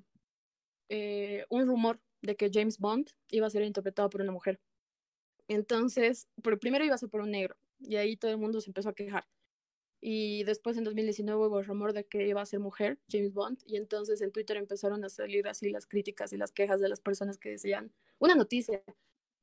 [0.90, 4.60] eh, un rumor de que James Bond iba a ser interpretado por una mujer.
[5.48, 8.70] Entonces, por, primero iba a ser por un negro, y ahí todo el mundo se
[8.70, 9.28] empezó a quejar
[10.06, 13.60] y después en 2019 hubo el rumor de que iba a ser mujer, James Bond,
[13.66, 17.00] y entonces en Twitter empezaron a salir así las críticas y las quejas de las
[17.00, 18.84] personas que decían, una noticia,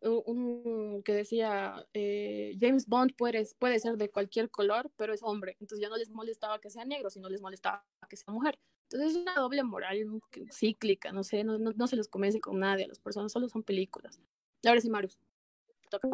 [0.02, 5.56] un, que decía, eh, James Bond puede, puede ser de cualquier color, pero es hombre,
[5.60, 8.58] entonces ya no les molestaba que sea negro, sino les molestaba que sea mujer.
[8.92, 12.86] Entonces es una doble moral cíclica, no sé, no, no, se los convence con nadie
[12.86, 14.20] a las personas, solo son películas.
[14.66, 15.16] Ahora sí, Marius.
[15.88, 16.08] Toca.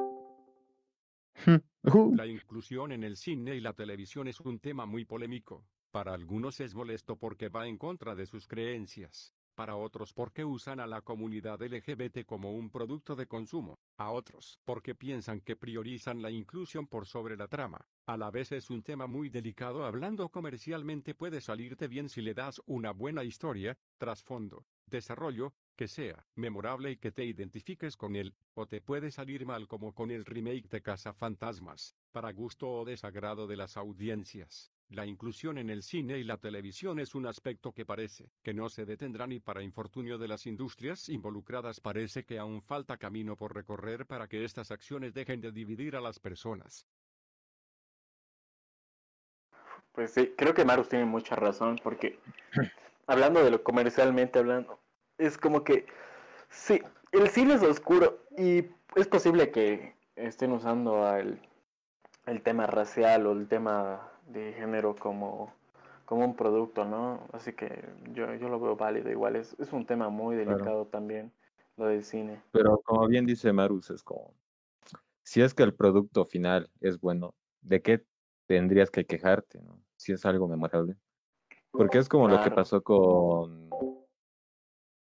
[2.16, 5.64] La inclusión en el cine y la televisión es un tema muy polémico.
[5.90, 9.34] Para algunos es molesto porque va en contra de sus creencias.
[9.56, 13.78] Para otros porque usan a la comunidad LGBT como un producto de consumo.
[13.96, 17.88] A otros porque piensan que priorizan la inclusión por sobre la trama.
[18.04, 22.34] A la vez es un tema muy delicado hablando comercialmente puede salirte bien si le
[22.34, 28.34] das una buena historia, trasfondo, desarrollo, que sea memorable y que te identifiques con él,
[28.52, 30.82] o te puede salir mal como con el remake de
[31.14, 34.75] Fantasmas, para gusto o desagrado de las audiencias.
[34.90, 38.68] La inclusión en el cine y la televisión es un aspecto que parece que no
[38.68, 43.52] se detendrá ni para infortunio de las industrias involucradas parece que aún falta camino por
[43.52, 46.86] recorrer para que estas acciones dejen de dividir a las personas.
[49.90, 52.20] Pues sí, creo que Marus tiene mucha razón porque
[53.08, 54.78] hablando de lo comercialmente hablando,
[55.18, 55.86] es como que,
[56.48, 61.40] sí, el cine es oscuro y es posible que estén usando el,
[62.26, 65.52] el tema racial o el tema de género como,
[66.04, 67.26] como un producto, ¿no?
[67.32, 71.32] Así que yo, yo lo veo válido igual, es, es un tema muy delicado también,
[71.76, 72.42] lo del cine.
[72.52, 74.34] Pero como bien dice Marus, es como,
[75.22, 78.04] si es que el producto final es bueno, ¿de qué
[78.46, 79.80] tendrías que quejarte, ¿no?
[79.96, 80.96] Si es algo memorable.
[81.70, 83.68] Porque es como lo que pasó con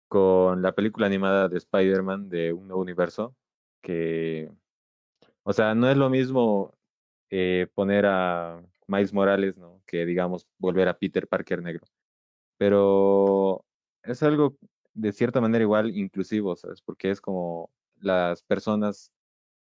[0.09, 3.35] con la película animada de Spider-Man de un nuevo universo,
[3.81, 4.51] que,
[5.43, 6.73] o sea, no es lo mismo
[7.29, 9.81] eh, poner a Miles Morales, ¿no?
[9.85, 11.85] Que digamos volver a Peter Parker negro.
[12.57, 13.65] Pero
[14.03, 14.57] es algo
[14.93, 16.81] de cierta manera igual inclusivo, ¿sabes?
[16.81, 19.11] Porque es como las personas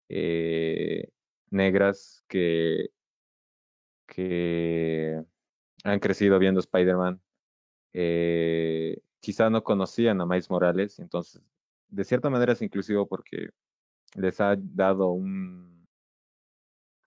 [0.10, 1.10] eh,
[1.50, 2.90] negras que,
[4.08, 5.24] que
[5.84, 7.22] han crecido viendo Spider-Man
[7.94, 11.42] eh, quizá no conocían a Miles Morales, entonces
[11.90, 13.50] de cierta manera es inclusivo porque
[14.16, 15.71] les ha dado un,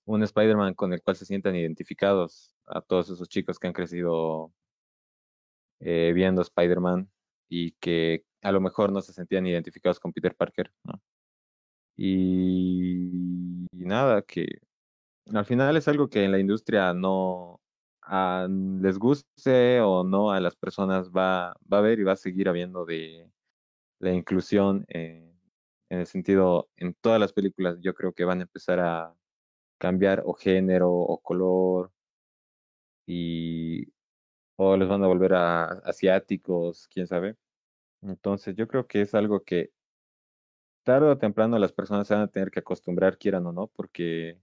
[0.06, 4.52] un Spider-Man con el cual se sientan identificados a todos esos chicos que han crecido
[5.80, 7.10] eh, viendo Spider-Man
[7.48, 10.72] y que a lo mejor no se sentían identificados con Peter Parker.
[11.96, 14.46] Y, nada, que
[15.32, 17.60] al final es algo que en la industria no,
[18.48, 22.48] les guste o no a las personas va, va a haber y va a seguir
[22.48, 23.30] habiendo de
[24.00, 25.32] la inclusión en
[25.88, 29.14] el sentido en todas las películas yo creo que van a empezar a
[29.78, 31.92] cambiar o género o color
[33.06, 33.86] y
[34.56, 37.36] o les van a volver a asiáticos quién sabe
[38.02, 39.72] entonces yo creo que es algo que
[40.84, 44.38] tarde o temprano las personas van a tener que acostumbrar, quieran o no, porque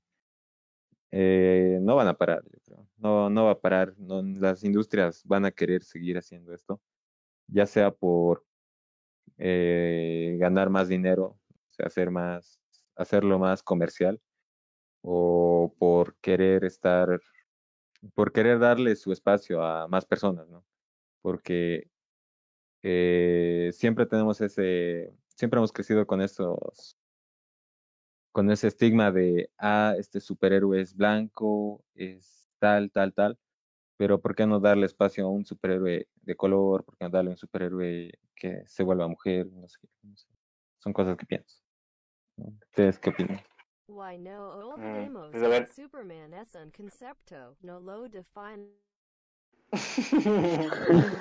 [1.11, 2.87] eh, no van a parar, yo creo.
[2.97, 3.93] No, no va a parar.
[3.97, 6.81] Las industrias van a querer seguir haciendo esto,
[7.47, 8.45] ya sea por
[9.37, 11.37] eh, ganar más dinero,
[11.79, 12.59] hacer más,
[12.95, 14.21] hacerlo más comercial,
[15.01, 17.19] o por querer estar,
[18.13, 20.65] por querer darle su espacio a más personas, ¿no?
[21.21, 21.89] Porque
[22.83, 26.97] eh, siempre tenemos ese, siempre hemos crecido con estos,
[28.31, 33.37] con ese estigma de, ah, este superhéroe es blanco, es tal, tal, tal,
[33.97, 36.83] pero ¿por qué no darle espacio a un superhéroe de color?
[36.83, 39.47] ¿Por qué no darle un superhéroe que se vuelva mujer?
[39.51, 40.27] No sé, no sé.
[40.79, 41.61] Son cosas que pienso.
[42.37, 43.39] ¿Ustedes qué opinan?
[43.91, 48.71] Why no Mm, olvidemos pues que Superman es un concepto, no lo define.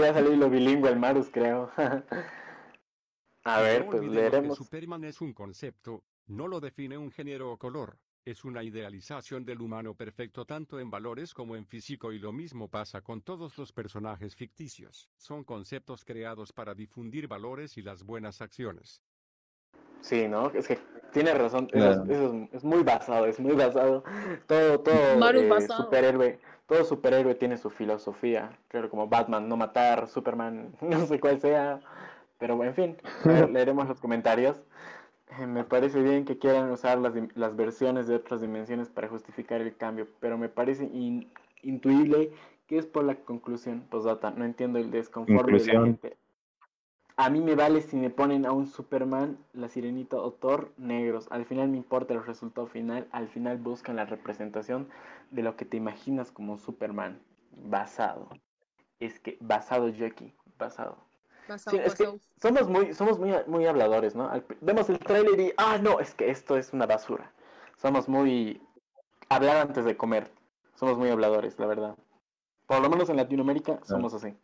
[0.00, 1.70] Va a salir lo bilingüe el Marus, creo.
[3.44, 4.40] a ver, No pues leeremos.
[4.40, 7.98] Que Superman es un concepto, no lo define un género o color.
[8.24, 12.68] Es una idealización del humano perfecto tanto en valores como en físico y lo mismo
[12.68, 15.10] pasa con todos los personajes ficticios.
[15.16, 19.02] Son conceptos creados para difundir valores y las buenas acciones.
[20.00, 20.50] Sí, ¿no?
[20.50, 20.78] Es que
[21.12, 21.68] tiene razón.
[21.72, 22.02] Eso, Claro.
[22.04, 24.04] es, eso es- es muy basado, es muy basado.
[24.46, 25.84] Todo, todo Maru eh, basado.
[25.84, 28.50] superhéroe, todo superhéroe tiene su filosofía.
[28.68, 31.80] Claro, como Batman, no matar, Superman, no sé cuál sea.
[32.38, 32.96] Pero en fin,
[33.52, 34.56] leeremos los comentarios.
[35.38, 39.08] Eh, Me parece bien que quieran usar las, dim- las versiones de otras dimensiones para
[39.08, 41.30] justificar el cambio, pero me parece in-
[41.62, 42.32] intuible
[42.66, 43.80] que es por la conclusión.
[43.90, 45.84] Postdata, no entiendo el desconforme de la Conclusión.
[45.84, 46.16] gente.
[47.20, 51.26] A mí me vale si me ponen a un Superman, la Sirenita o Thor negros.
[51.30, 53.08] Al final me importa el resultado final.
[53.12, 54.88] Al final buscan la representación
[55.30, 57.20] de lo que te imaginas como Superman.
[57.52, 58.30] Basado.
[59.00, 60.32] Es que basado aquí.
[60.58, 60.96] Basado.
[61.46, 62.08] Basado, Sí, es que
[62.40, 64.26] somos muy, somos muy, muy habladores, ¿no?
[64.30, 67.32] Al- vemos el trailer y, ah, no, es que esto es una basura.
[67.76, 68.62] Somos muy...
[69.28, 70.30] Hablar antes de comer.
[70.74, 71.96] Somos muy habladores, la verdad.
[72.66, 74.34] Por lo menos en Latinoamérica somos así.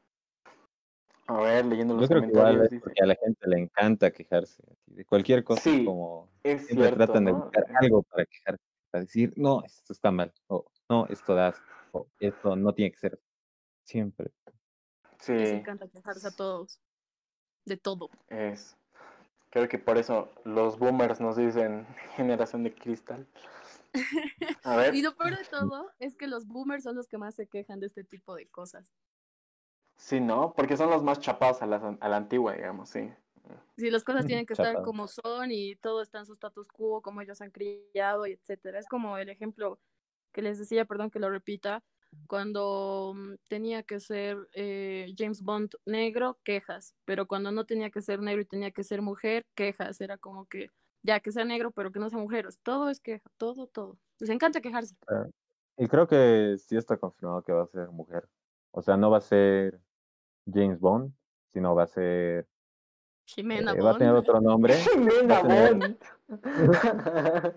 [1.29, 2.55] A ver, leyendo los Yo creo que comentarios.
[2.55, 6.31] igual es dice, porque a la gente le encanta quejarse de cualquier cosa, Sí, como
[6.43, 10.33] es siempre cierto, tratan de buscar algo para quejarse, para decir, no, esto está mal,
[10.49, 13.21] o no, esto da, asco", o esto no tiene que ser.
[13.85, 14.33] Siempre.
[15.21, 16.81] Sí, Les encanta quejarse a todos.
[17.65, 18.11] De todo.
[18.29, 18.77] es.
[19.51, 23.27] Creo que por eso los boomers nos dicen generación de cristal.
[24.65, 27.35] A ver, Y lo peor de todo es que los boomers son los que más
[27.35, 28.93] se quejan de este tipo de cosas.
[29.97, 30.53] Sí, ¿no?
[30.55, 33.11] Porque son los más chapados a la, a la antigua, digamos, sí.
[33.77, 37.03] Si las cosas tienen que estar como son y todo está en su status quo,
[37.03, 38.79] como ellos han criado, y etcétera.
[38.79, 39.79] Es como el ejemplo
[40.33, 41.85] que les decía, perdón que lo repita,
[42.27, 48.03] cuando mm, tenía que ser eh, James Bond negro, quejas, pero cuando no tenía que
[48.03, 50.01] ser negro y tenía que ser mujer, quejas.
[50.01, 50.71] Era como que
[51.03, 52.49] ya que sea negro, pero que no sea mujer.
[52.63, 53.99] Todo es queja, todo, todo.
[54.19, 54.97] Les encanta quejarse.
[55.77, 58.29] Y creo que sí está confirmado que va a ser mujer.
[58.77, 59.81] O sea, no va a ser
[60.53, 61.11] James Bond,
[61.51, 62.47] sino va a ser,
[63.25, 64.29] Jimena eh, va a tener Bond.
[64.29, 64.75] otro nombre.
[64.93, 65.97] Jimena a tener- Bond.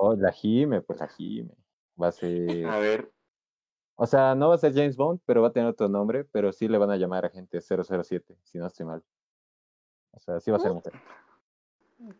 [0.00, 1.54] O la Jime, pues la Jime.
[2.00, 3.12] Va a ser, A ver,
[3.96, 6.52] o sea, no va a ser James Bond, pero va a tener otro nombre, pero
[6.52, 9.02] sí le van a llamar agente 007, si no estoy mal.
[10.12, 10.92] O sea, sí va a ser mujer.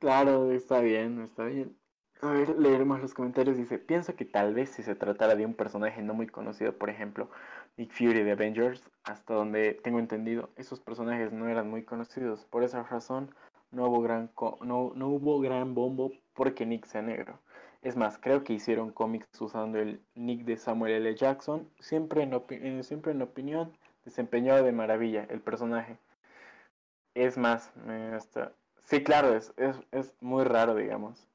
[0.01, 1.78] claro, está bien, está bien.
[2.21, 3.57] A ver, leeremos los comentarios.
[3.57, 6.91] Dice, pienso que tal vez si se tratara de un personaje no muy conocido, por
[6.91, 7.31] ejemplo,
[7.77, 12.45] Nick Fury de Avengers, hasta donde tengo entendido, esos personajes no eran muy conocidos.
[12.47, 13.35] Por esa razón,
[13.71, 14.31] no hubo gran,
[14.63, 17.39] no, no hubo gran bombo porque Nick sea negro.
[17.83, 21.15] Es más, creo que hicieron cómics usando el nick de Samuel L.
[21.15, 21.69] Jackson.
[21.79, 23.73] Siempre en, opi- eh, siempre en opinión,
[24.05, 25.99] desempeñó de maravilla el personaje.
[27.15, 27.71] Es más,
[28.15, 31.28] hasta- sí, claro, es, es, es muy raro, digamos.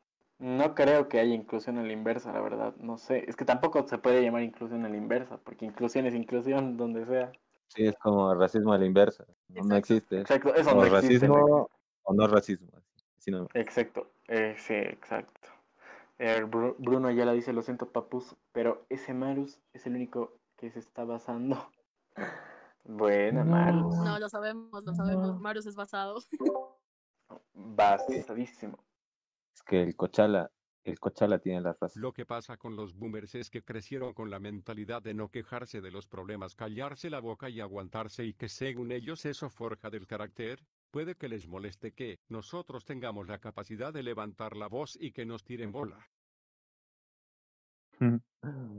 [0.44, 2.76] No creo que haya inclusión a la inversa, la verdad.
[2.76, 3.24] No sé.
[3.30, 7.06] Es que tampoco se puede llamar inclusión a la inversa, porque inclusión es inclusión donde
[7.06, 7.32] sea.
[7.68, 9.26] Sí, es como racismo a la inversa.
[9.48, 10.20] No, existe.
[10.20, 11.28] Exacto, eso O no existe.
[11.28, 11.70] racismo
[12.04, 12.68] o no racismo.
[13.18, 15.48] así no- Exacto, eh, sí, exacto.
[16.20, 20.34] Eh, Bru- Bruno ya la dice, lo siento papus, pero ese Marus es el único
[20.58, 21.72] que se está basando.
[22.84, 23.96] Buena, Marus.
[23.96, 25.40] No, lo sabemos, lo sabemos.
[25.40, 26.20] Marius es basado.
[27.54, 28.78] Basadísimo.
[29.54, 30.52] Es que el Cochala,
[30.84, 32.02] el Cochala tiene la razón.
[32.02, 35.80] Lo que pasa con los boomers es que crecieron con la mentalidad de no quejarse
[35.82, 40.08] de los problemas, callarse la boca y aguantarse y que según ellos eso forja del
[40.08, 40.64] carácter.
[40.92, 45.26] Puede que les moleste que nosotros tengamos la capacidad de levantar la voz y que
[45.26, 46.08] nos tiren bola.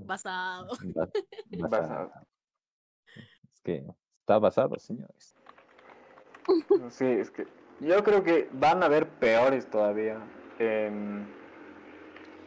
[0.05, 0.77] Basado.
[0.95, 2.12] Ba- Basado.
[3.53, 3.85] Es que
[4.20, 5.35] está basado, señores.
[6.91, 7.47] Sí, es que
[7.81, 10.20] yo creo que van a haber peores todavía.
[10.59, 11.24] Em,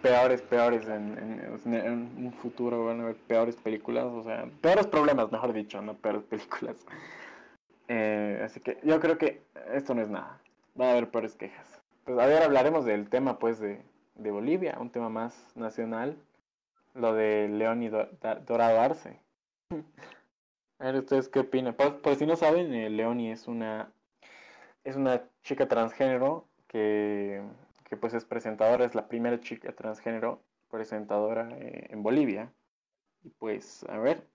[0.02, 5.54] peores, peores en, un futuro van a haber peores películas, o sea, peores problemas, mejor
[5.54, 6.86] dicho, no peores películas.
[7.88, 9.42] Eh, así que yo creo que
[9.74, 10.40] esto no es nada.
[10.80, 11.82] Va a haber peores quejas.
[12.06, 13.82] Pues a ver, hablaremos del tema pues de,
[14.16, 16.18] de Bolivia, un tema más nacional,
[16.94, 19.20] lo de León y Dorado Arce.
[20.80, 21.74] A ver, ¿ustedes qué opinan?
[21.74, 23.92] Por, por si no saben, eh, Leoni es una
[24.88, 27.42] es una chica transgénero que,
[27.88, 32.54] que pues es presentadora, es la primera chica transgénero presentadora eh, en Bolivia.
[33.24, 34.28] Y pues, a ver,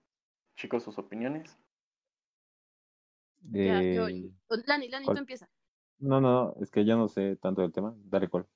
[0.55, 1.57] chicos, sus opiniones.
[3.51, 4.31] Ya, yo- Eh,
[4.65, 5.49] Lani, Lani, tú empieza.
[5.99, 7.93] no, no, no, es que yo no sé tanto del tema.
[7.97, 8.47] Dale, Col.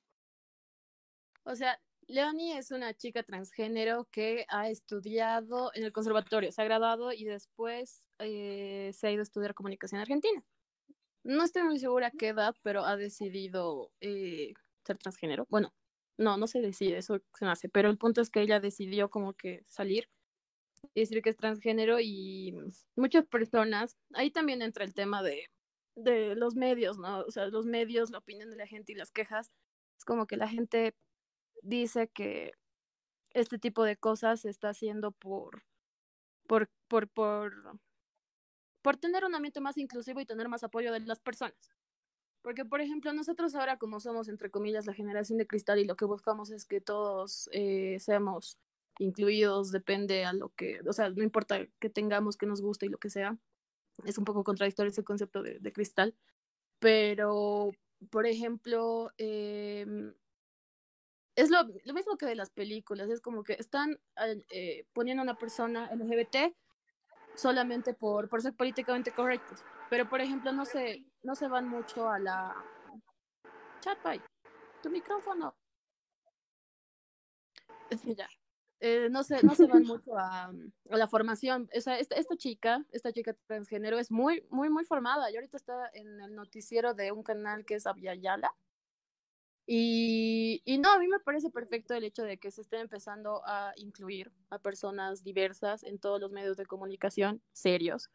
[1.44, 6.64] O sea, Leonie es una chica transgénero que ha estudiado en el conservatorio, se ha
[6.64, 10.44] graduado y después eh, se ha ido a estudiar comunicación en Argentina.
[11.24, 14.54] No estoy muy segura a qué edad, pero ha decidido eh,
[14.88, 15.46] ser transgénero.
[15.50, 15.72] Bueno,
[16.18, 19.34] no, no se decide, eso se nace, pero el punto es que ella decidió como
[19.34, 20.08] que salir
[20.94, 22.54] y decir que es transgénero y
[22.96, 25.50] muchas personas, ahí también entra el tema de,
[25.96, 27.20] de los medios, ¿no?
[27.20, 29.50] O sea, los medios, la opinión de la gente y las quejas.
[29.96, 30.94] Es como que la gente
[31.62, 32.52] dice que
[33.30, 35.64] este tipo de cosas se está haciendo por,
[36.46, 37.78] por, por, por,
[38.82, 41.77] por tener un ambiente más inclusivo y tener más apoyo de las personas.
[42.42, 45.96] Porque, por ejemplo, nosotros ahora como somos, entre comillas, la generación de cristal y lo
[45.96, 48.58] que buscamos es que todos eh, seamos
[48.98, 52.88] incluidos, depende a lo que, o sea, no importa que tengamos, que nos guste y
[52.88, 53.36] lo que sea.
[54.04, 56.14] Es un poco contradictorio ese concepto de, de cristal.
[56.78, 57.72] Pero,
[58.10, 60.14] por ejemplo, em,
[61.34, 63.98] es lo, lo mismo que de las películas, es como que están
[64.50, 66.54] eh, poniendo a una persona LGBT
[67.34, 69.64] solamente por, por ser políticamente correctos.
[69.90, 72.54] Pero, por ejemplo, no se, no se van mucho a la...
[73.80, 74.20] Chatpay,
[74.82, 75.56] tu micrófono.
[78.04, 78.28] Ya.
[78.80, 81.68] Eh, no, se, no se van mucho a, a la formación.
[81.76, 85.30] O sea, esta, esta chica, esta chica transgénero es muy, muy, muy formada.
[85.30, 88.54] Y ahorita está en el noticiero de un canal que es Aviala.
[89.66, 93.42] Y, y no, a mí me parece perfecto el hecho de que se esté empezando
[93.44, 98.10] a incluir a personas diversas en todos los medios de comunicación serios,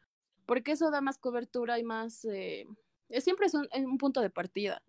[0.48, 2.26] porque eso da más cobertura y más...
[2.26, 2.66] Eh,
[3.22, 4.82] siempre es un, es un, punto de partida,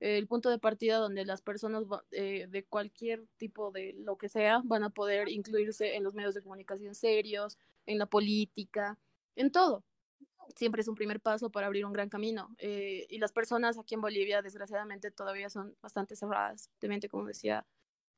[0.00, 4.60] el punto de partida donde las personas eh, de cualquier tipo de lo que sea
[4.64, 8.98] van a poder incluirse en los medios de comunicación serios, en la política,
[9.36, 9.84] en todo
[10.56, 12.54] siempre es un primer paso para abrir un gran camino.
[12.58, 16.70] Eh, y las personas aquí en Bolivia, desgraciadamente, todavía son bastante cerradas.
[16.78, 17.66] Obviamente, como decía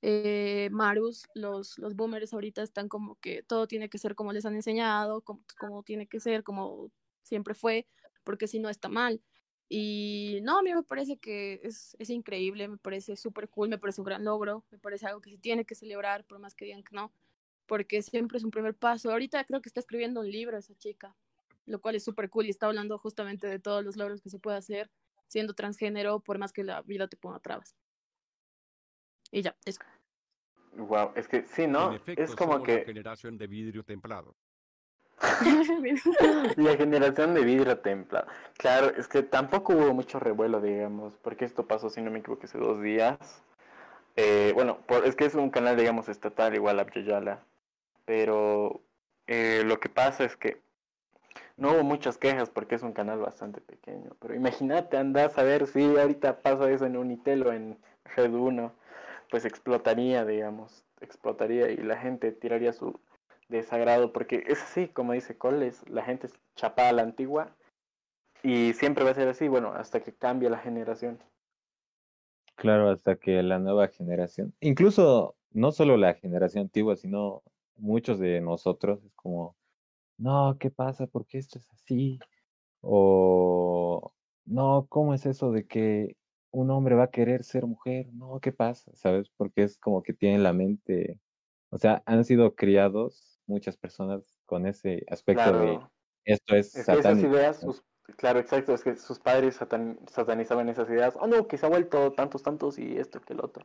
[0.02, 4.44] eh, Marus, los, los boomers ahorita están como que todo tiene que ser como les
[4.46, 6.90] han enseñado, como, como tiene que ser, como
[7.22, 7.86] siempre fue,
[8.24, 9.22] porque si no está mal.
[9.68, 13.78] Y no, a mí me parece que es, es increíble, me parece súper cool, me
[13.78, 16.66] parece un gran logro, me parece algo que se tiene que celebrar, por más que
[16.66, 17.12] digan que no,
[17.66, 19.10] porque siempre es un primer paso.
[19.10, 21.16] Ahorita creo que está escribiendo un libro esa chica,
[21.64, 24.38] lo cual es súper cool y está hablando justamente de todos los logros que se
[24.38, 24.90] puede hacer
[25.28, 27.76] siendo transgénero, por más que la vida te ponga trabas.
[29.32, 29.80] Y ya, eso.
[30.72, 31.92] Wow, es que sí, ¿no?
[31.92, 32.78] efecto, es como que...
[32.78, 34.36] La generación de vidrio templado.
[36.56, 38.26] la generación de vidrio templado.
[38.58, 42.44] Claro, es que tampoco hubo mucho revuelo, digamos, porque esto pasó, si no me equivoco,
[42.44, 43.18] hace dos días.
[44.16, 47.40] Eh, bueno, por, es que es un canal, digamos, estatal, igual a Abyoyala.
[48.04, 48.80] Pero
[49.26, 50.60] eh, lo que pasa es que
[51.56, 54.10] no hubo muchas quejas porque es un canal bastante pequeño.
[54.20, 57.78] Pero imagínate, andás a ver si ahorita pasa eso en Unitel o en
[58.16, 58.72] Red 1,
[59.30, 63.00] pues explotaría, digamos, explotaría y la gente tiraría su
[63.48, 67.54] desagrado porque es así, como dice Coles, la gente es chapada a la antigua
[68.42, 71.18] y siempre va a ser así, bueno, hasta que cambie la generación.
[72.56, 77.42] Claro, hasta que la nueva generación, incluso no solo la generación antigua, sino
[77.76, 79.56] muchos de nosotros, es como,
[80.18, 81.06] no, ¿qué pasa?
[81.06, 82.18] ¿Por qué esto es así?
[82.80, 84.12] O,
[84.44, 86.16] no, ¿cómo es eso de que
[86.50, 88.06] un hombre va a querer ser mujer?
[88.12, 88.90] No, ¿qué pasa?
[88.94, 89.28] ¿Sabes?
[89.36, 91.20] Porque es como que tienen la mente,
[91.70, 95.60] o sea, han sido criados muchas personas con ese aspecto claro.
[95.60, 95.80] de
[96.26, 97.84] esto es, es que esas ideas, sus,
[98.16, 101.68] claro, exacto, es que sus padres satan, satanizaban esas ideas, oh no, que se ha
[101.68, 103.64] vuelto tantos, tantos y esto que el otro.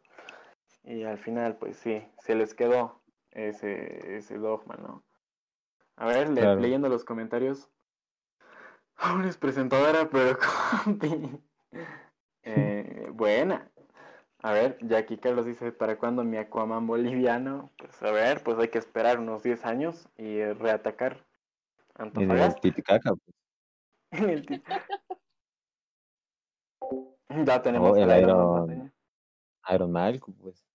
[0.83, 3.01] Y al final, pues sí, se les quedó
[3.31, 5.03] ese, ese dogma, ¿no?
[5.95, 6.59] A ver, le, claro.
[6.59, 7.69] leyendo los comentarios.
[8.95, 10.37] Aún es presentadora, pero
[12.43, 13.70] eh, buena.
[14.43, 17.69] A ver, Jackie Carlos dice, ¿para cuándo mi Aquaman boliviano?
[17.77, 21.23] Pues a ver, pues hay que esperar unos 10 años y reatacar
[21.95, 22.45] Antofagasta.
[22.45, 23.11] En el Titicaca.
[24.09, 24.41] Pues.
[27.45, 28.91] Ya tenemos Oh, el Iron- Mateño.
[29.73, 30.65] Iron Malcolm, pues.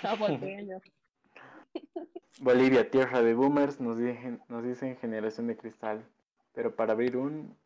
[0.00, 0.80] Chabualteño.
[2.40, 6.04] Bolivia, tierra de boomers, nos dicen, nos dicen generación de cristal.
[6.52, 7.56] Pero para abrir un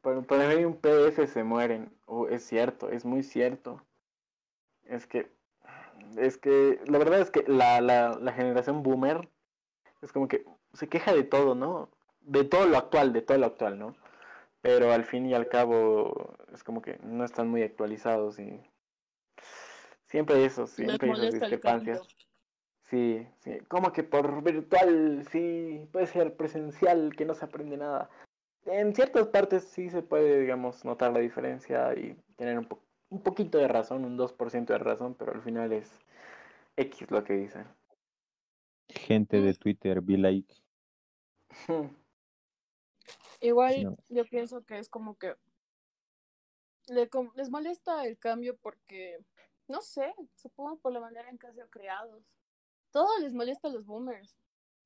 [0.00, 1.92] para, para abrir un PDF se mueren.
[2.06, 3.82] Oh, es cierto, es muy cierto.
[4.86, 5.30] Es que
[6.16, 9.28] es que la verdad es que la, la, la generación boomer
[10.02, 11.88] es como que se queja de todo, ¿no?
[12.20, 13.96] De todo lo actual, de todo lo actual, ¿no?
[14.60, 18.60] Pero al fin y al cabo es como que no están muy actualizados y
[20.06, 22.02] siempre hay eso, siempre hay esas discrepancias.
[22.84, 23.58] Sí, sí.
[23.68, 28.10] Como que por virtual, sí, puede ser presencial, que no se aprende nada.
[28.66, 33.22] En ciertas partes sí se puede, digamos, notar la diferencia y tener un, po- un
[33.22, 35.90] poquito de razón, un 2% de razón, pero al final es
[36.76, 37.66] X lo que dicen.
[38.88, 40.54] Gente de Twitter, be like.
[43.40, 43.96] Igual No.
[44.08, 45.36] yo pienso que es como que
[46.88, 49.18] le les molesta el cambio porque,
[49.68, 52.24] no sé, supongo por la manera en que han sido creados.
[52.90, 54.36] Todo les molesta a los boomers.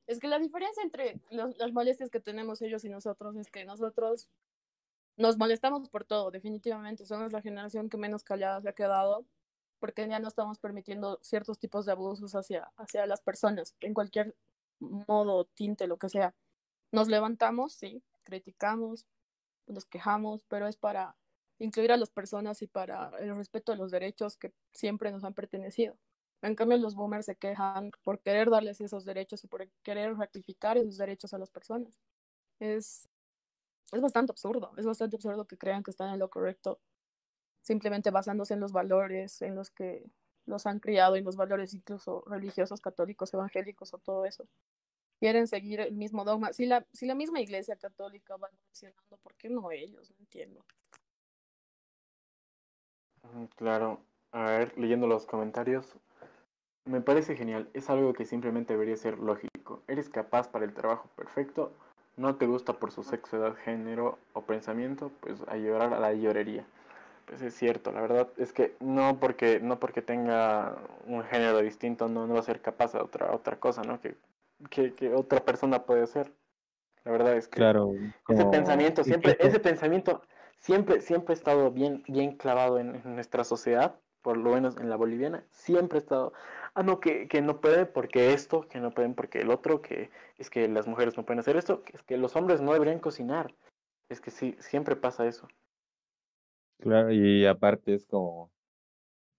[0.06, 3.64] Es que la diferencia entre los- las molestias que tenemos ellos y nosotros es que
[3.64, 4.28] nosotros
[5.18, 7.04] nos molestamos por todo, definitivamente.
[7.04, 9.26] Somos la generación que menos callada se ha quedado
[9.78, 14.34] porque ya no estamos permitiendo ciertos tipos de abusos hacia, hacia las personas, en cualquier
[14.80, 16.34] modo, tinte, lo que sea.
[16.92, 19.06] Nos levantamos, sí, criticamos,
[19.66, 21.16] nos quejamos, pero es para
[21.58, 25.34] incluir a las personas y para el respeto de los derechos que siempre nos han
[25.34, 25.96] pertenecido.
[26.42, 30.78] En cambio, los boomers se quejan por querer darles esos derechos y por querer ratificar
[30.78, 31.98] esos derechos a las personas.
[32.60, 33.08] Es,
[33.92, 36.80] es bastante absurdo, es bastante absurdo que crean que están en lo correcto
[37.62, 40.04] simplemente basándose en los valores en los que
[40.46, 44.48] los han criado, en los valores incluso religiosos, católicos, evangélicos o todo eso
[45.18, 46.52] quieren seguir el mismo dogma.
[46.52, 50.10] Si la, si la misma iglesia católica va evolucionando, ¿por qué no ellos?
[50.10, 50.64] No entiendo.
[53.22, 54.00] Mm, Claro,
[54.32, 55.96] a ver, leyendo los comentarios,
[56.84, 59.82] me parece genial, es algo que simplemente debería ser lógico.
[59.88, 61.72] Eres capaz para el trabajo perfecto,
[62.18, 66.12] no te gusta por su sexo, edad, género o pensamiento, pues a llorar a la
[66.12, 66.66] llorería.
[67.26, 72.08] Pues es cierto, la verdad es que no porque no porque tenga un género distinto
[72.08, 74.00] no, no va a ser capaz de otra otra cosa, ¿no?
[74.00, 74.16] Que,
[74.70, 76.32] que, que otra persona puede hacer.
[77.04, 77.92] La verdad es que Claro.
[78.28, 80.22] ese pensamiento siempre, ese pensamiento
[80.58, 84.90] siempre, siempre ha estado bien, bien clavado en, en nuestra sociedad, por lo menos en
[84.90, 86.32] la boliviana, siempre ha estado,
[86.78, 90.10] ah no, que, que no pueden porque esto, que no pueden porque el otro, que
[90.38, 93.00] es que las mujeres no pueden hacer esto, que es que los hombres no deberían
[93.00, 93.52] cocinar.
[94.08, 95.48] Es que sí, siempre pasa eso.
[96.78, 98.52] Claro, y aparte es como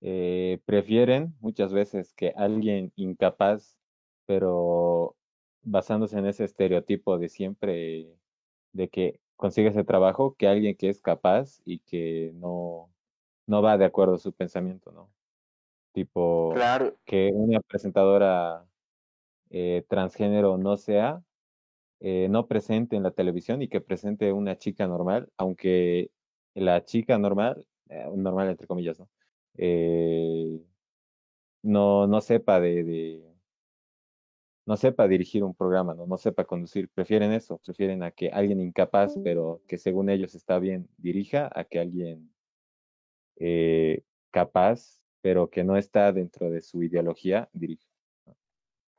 [0.01, 3.79] eh, prefieren muchas veces que alguien incapaz,
[4.25, 5.15] pero
[5.61, 8.17] basándose en ese estereotipo de siempre
[8.73, 12.89] de que consigue ese trabajo, que alguien que es capaz y que no,
[13.47, 15.09] no va de acuerdo a su pensamiento, ¿no?
[15.91, 18.65] Tipo, Claro, que una presentadora
[19.49, 21.23] eh, transgénero no sea,
[21.99, 26.11] eh, no presente en la televisión y que presente una chica normal, aunque
[26.53, 29.09] la chica normal, eh, normal entre comillas, ¿no?
[31.61, 33.35] No, no sepa de, de-
[34.65, 36.05] no sepa dirigir un programa, ¿no?
[36.05, 40.59] No sepa conducir, prefieren eso, prefieren a que alguien incapaz, pero que según ellos está
[40.59, 42.31] bien, dirija, a que alguien
[44.31, 47.87] capaz, pero que no está dentro de su ideología, dirija.
[48.25, 48.35] ¿no?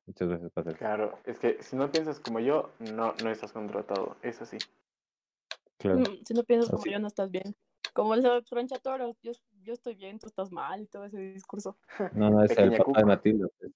[0.06, 0.78] Muchas veces pasa eso.
[0.78, 4.58] claro, es que si no piensas como yo, no, no estás contratado, es así.
[5.78, 6.00] Claro.
[6.00, 7.54] Mm, Si no piensas como yo, no estás bien.
[7.94, 11.78] Como el de Tronchatoro, yo, yo estoy bien, tú estás mal y todo ese discurso.
[12.14, 13.06] No, no, es el papá de cuca.
[13.06, 13.48] Matilde.
[13.58, 13.72] pues.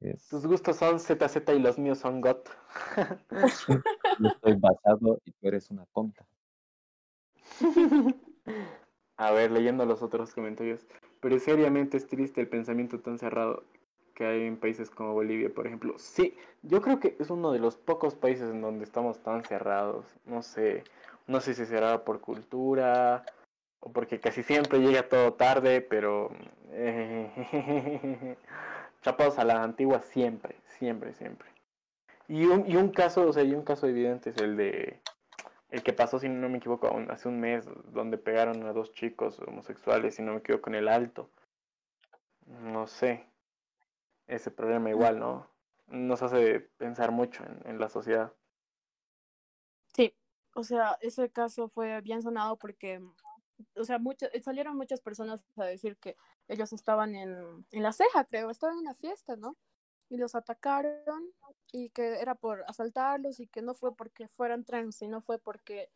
[0.00, 2.48] Es- Tus gustos son ZZ y los míos son GOT.
[4.18, 6.26] yo estoy basado y tú eres una tonta.
[9.16, 10.86] A ver, leyendo los otros comentarios.
[11.22, 13.62] Pero seriamente es triste el pensamiento tan cerrado
[14.12, 15.94] que hay en países como Bolivia, por ejemplo.
[15.96, 20.04] Sí, yo creo que es uno de los pocos países en donde estamos tan cerrados.
[20.26, 20.82] No sé,
[21.28, 23.24] no sé si será por cultura
[23.78, 26.32] o porque casi siempre llega todo tarde, pero
[29.02, 31.48] chapados a la antigua siempre, siempre, siempre.
[32.26, 34.98] Y un, y un caso, o sea, y un caso evidente es el de
[35.72, 39.40] el que pasó, si no me equivoco, hace un mes, donde pegaron a dos chicos
[39.40, 41.30] homosexuales, si no me equivoco, en el alto.
[42.46, 43.26] No sé.
[44.26, 45.50] Ese problema igual, ¿no?
[45.86, 48.34] Nos hace pensar mucho en, en la sociedad.
[49.94, 50.14] Sí,
[50.54, 53.02] o sea, ese caso fue bien sonado porque,
[53.74, 56.16] o sea, muchas, salieron muchas personas a decir que
[56.48, 59.56] ellos estaban en, en la ceja, creo, estaban en una fiesta, ¿no?
[60.12, 61.32] Y los atacaron
[61.72, 65.88] y que era por asaltarlos y que no fue porque fueran trans, sino fue porque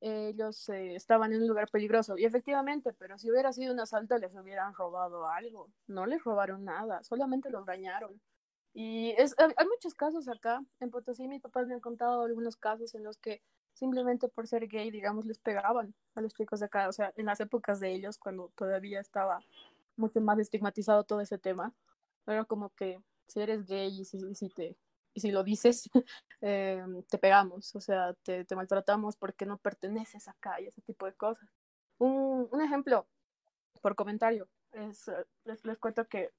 [0.00, 2.16] ellos eh, estaban en un lugar peligroso.
[2.16, 5.68] Y efectivamente, pero si hubiera sido un asalto, les hubieran robado algo.
[5.86, 8.18] No les robaron nada, solamente los dañaron.
[8.72, 10.64] Y es, hay muchos casos acá.
[10.80, 13.42] En Potosí, mis papás me han contado algunos casos en los que
[13.74, 16.88] simplemente por ser gay, digamos, les pegaban a los chicos de acá.
[16.88, 19.40] O sea, en las épocas de ellos, cuando todavía estaba
[19.96, 21.74] mucho más estigmatizado todo ese tema,
[22.26, 24.76] era como que si eres gay y si, si te
[25.14, 25.90] y si lo dices,
[26.42, 31.06] eh, te pegamos, o sea, te, te, maltratamos porque no perteneces acá y ese tipo
[31.06, 31.48] de cosas.
[31.98, 33.06] Un, un ejemplo,
[33.82, 35.10] por comentario, es,
[35.44, 36.30] les, les cuento que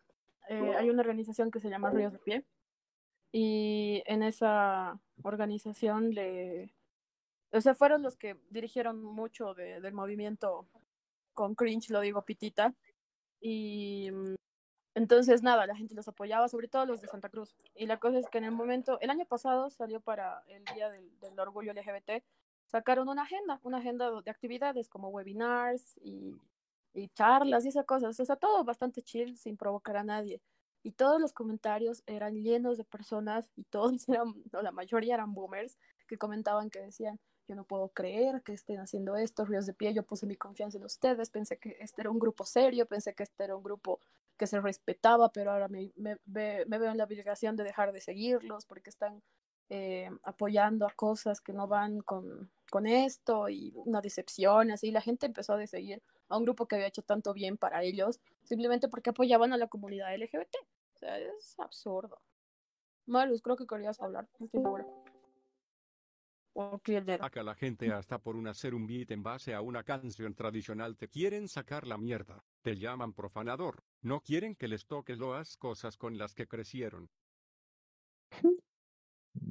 [0.49, 2.45] eh, hay una organización que se llama Ríos de Pie
[3.31, 6.73] y en esa organización le...
[7.51, 10.67] O sea, fueron los que dirigieron mucho de, del movimiento
[11.33, 12.73] con cringe, lo digo pitita,
[13.41, 14.35] y mm,
[14.95, 17.55] entonces, nada, la gente los apoyaba, sobre todo los de Santa Cruz.
[17.75, 20.89] Y la cosa es que en el momento, el año pasado salió para el Día
[20.89, 22.23] del, Orgullo LGBT,
[22.65, 26.37] sacaron una agenda, una agenda de actividades como webinars y,
[27.13, 28.19] charlas y esas cosas.
[28.19, 30.41] O sea, todo bastante chill, sin provocar a nadie.
[30.83, 35.33] Y todos los comentarios eran llenos de personas y todos eran, o la mayoría eran
[35.33, 35.77] boomers,
[36.07, 39.93] que comentaban que decían, yo no puedo creer que estén haciendo esto, ríos de pie,
[39.93, 43.23] yo puse mi confianza en ustedes, pensé que este era un grupo serio, pensé que
[43.23, 43.99] este era un grupo
[44.39, 48.01] que se respetaba, pero ahora me, me, me, veo en la obligación de dejar de
[48.01, 49.21] seguirlos porque están
[49.69, 55.01] eh, apoyando a cosas que no van con, con esto y una decepción, así la
[55.01, 58.87] gente empezó a seguir a un grupo que había hecho tanto bien para ellos, simplemente
[58.87, 60.55] porque apoyaban a la comunidad LGBT.
[60.95, 62.21] O sea, es absurdo.
[63.05, 64.85] Marius, creo que querías hablar, estoy.
[67.21, 70.97] Acá la gente hasta por un hacer un beat en base a una canción tradicional
[70.97, 75.95] te quieren sacar la mierda, te llaman profanador, no quieren que les toques las cosas
[75.95, 77.09] con las que crecieron.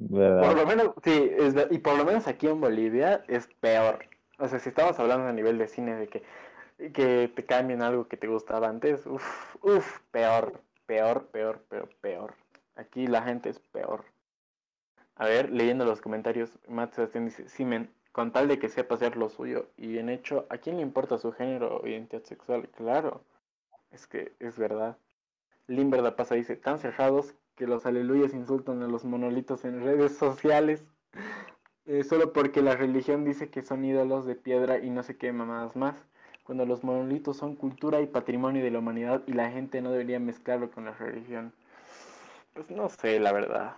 [0.09, 4.05] Por lo menos, sí, es, y por lo menos aquí en Bolivia es peor.
[4.37, 6.23] O sea, si estamos hablando a nivel de cine de que,
[6.91, 12.35] que te cambien algo que te gustaba antes, uff, uff, peor, peor, peor, peor, peor.
[12.75, 14.05] Aquí la gente es peor.
[15.19, 19.17] A ver, leyendo los comentarios, Matt Sebastián dice, Simen, con tal de que sepa hacer
[19.17, 22.69] lo suyo y bien hecho, ¿a quién le importa su género o identidad sexual?
[22.69, 23.21] Claro,
[23.91, 24.95] es que es verdad.
[25.67, 30.85] Limberda pasa dice, tan cerrados que los aleluyas insultan a los monolitos en redes sociales,
[31.85, 35.33] eh, solo porque la religión dice que son ídolos de piedra y no sé qué
[35.33, 35.95] mamadas más,
[36.45, 40.21] cuando los monolitos son cultura y patrimonio de la humanidad y la gente no debería
[40.21, 41.51] mezclarlo con la religión.
[42.53, 43.75] Pues no sé, la verdad.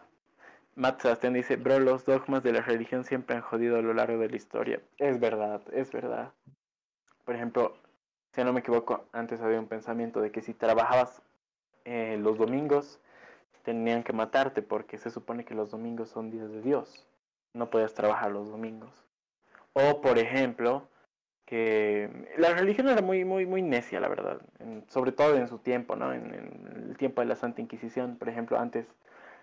[0.76, 4.20] Matt Sebastián dice, bro, los dogmas de la religión siempre han jodido a lo largo
[4.20, 4.82] de la historia.
[4.98, 6.32] Es verdad, es verdad.
[7.26, 7.74] Por ejemplo,
[8.34, 11.22] si no me equivoco, antes había un pensamiento de que si trabajabas
[11.86, 13.00] eh, los domingos,
[13.64, 17.06] tenían que matarte porque se supone que los domingos son días de Dios.
[17.54, 19.06] No puedes trabajar los domingos.
[19.74, 20.88] O, por ejemplo,
[21.46, 24.42] que la religión era muy, muy, muy necia, la verdad.
[24.88, 26.14] sobre todo en su tiempo, ¿no?
[26.14, 26.34] En,
[26.90, 28.86] el tiempo de la Santa Inquisición, por ejemplo, antes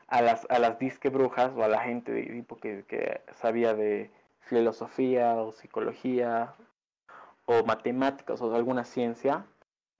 [0.08, 4.10] a las, a las disque brujas o a la gente de tipo que, sabía de
[4.40, 6.54] filosofía o psicología
[7.44, 9.46] o matemáticas o de alguna ciencia,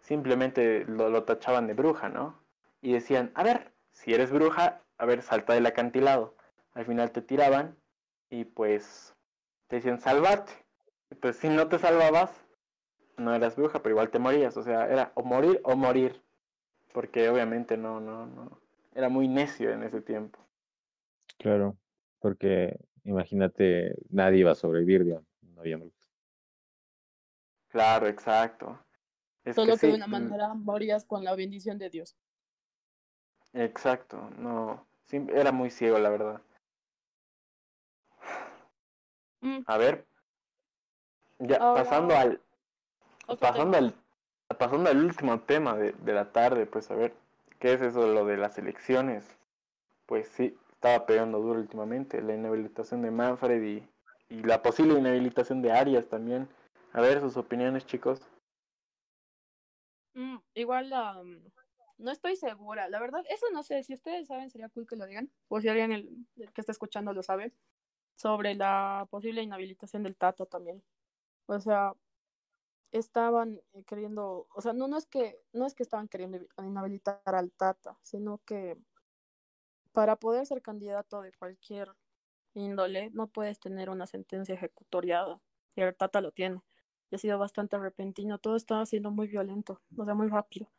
[0.01, 2.39] simplemente lo, lo, tachaban de bruja, ¿no?
[2.81, 6.35] Y decían, a ver, si eres bruja, a ver, salta del acantilado.
[6.75, 7.77] Al final te tiraban
[8.31, 9.15] y pues
[9.69, 10.53] te decían, salvarte.
[11.11, 12.31] Y pues si no te salvabas,
[13.17, 14.57] no eras bruja, pero igual te morías.
[14.57, 16.23] O sea, era o morir o morir.
[16.93, 18.61] Porque obviamente no, no, no,
[18.99, 20.41] era muy necio en ese tiempo.
[21.39, 21.77] Claro,
[22.19, 25.79] porque imagínate, nadie iba a sobrevivir, digamos, no había
[27.69, 28.77] Claro, exacto.
[29.45, 30.11] Es Solo que, de una mm.
[30.11, 32.17] manera morías con la bendición de Dios.
[33.53, 36.43] Exacto, no, era muy ciego, la verdad.
[39.43, 39.61] Mm.
[39.65, 40.09] A ver,
[41.39, 42.41] ya pasando al,
[43.39, 43.95] pasando al,
[44.59, 47.15] pasando al último tema de, de la tarde, pues a ver,
[47.59, 49.25] ¿Qué es eso de lo de las elecciones?
[50.07, 52.23] Pues sí, estaba pegando duro últimamente.
[52.23, 53.89] La inhabilitación de Manfred y,
[54.43, 56.49] la posible inhabilitación de Arias también.
[56.93, 58.21] A ver sus opiniones, chicos.
[60.15, 60.91] Mm, igual,
[61.99, 62.89] no estoy segura.
[62.89, 63.83] La verdad, eso no sé.
[63.83, 65.31] Si ustedes saben, sería cool que lo digan.
[65.49, 67.53] O si alguien el que está escuchando lo sabe.
[68.17, 70.83] Sobre la posible inhabilitación del Tato también.
[71.47, 71.93] O sea,
[72.93, 77.21] estaban eh, queriendo, o sea, no, no es que, no es que estaban queriendo inhabilitar
[77.25, 78.79] al Tata, sino que
[79.93, 81.91] para poder ser candidato de cualquier
[82.55, 85.41] índole, no puedes tener una sentencia ejecutoriada.
[85.77, 86.61] Y el Tata lo tiene.
[87.11, 88.39] Y ha sido bastante repentino.
[88.39, 90.71] Todo estaba siendo muy violento, o sea, muy rápido.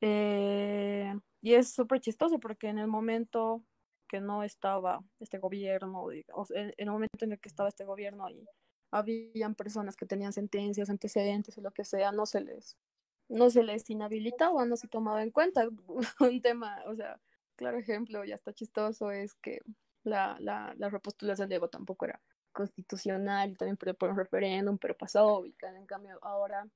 [0.00, 3.62] Eh, y es súper chistoso porque en el momento
[4.08, 8.28] que no estaba este gobierno, o en el momento en el que estaba este gobierno
[8.28, 8.44] y
[8.90, 12.76] habían personas que tenían sentencias, antecedentes o lo que sea, no se les,
[13.28, 15.68] no se les inhabilitaba, no se tomaba en cuenta.
[16.20, 17.20] Un tema, o sea,
[17.56, 19.60] claro ejemplo, ya está chistoso, es que
[20.04, 22.20] la, la, la repostulación de Evo tampoco era
[22.52, 26.66] constitucional, también por, por un referéndum, pero pasó, y en cambio ahora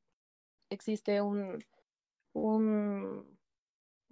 [0.70, 1.64] existe un,
[2.32, 3.34] un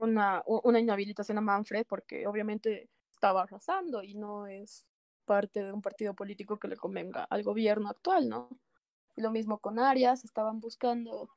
[0.03, 4.85] una, una inhabilitación a Manfred porque obviamente estaba arrasando y no es
[5.25, 8.49] parte de un partido político que le convenga al gobierno actual, ¿no?
[9.17, 11.29] Lo mismo con Arias, estaban buscando,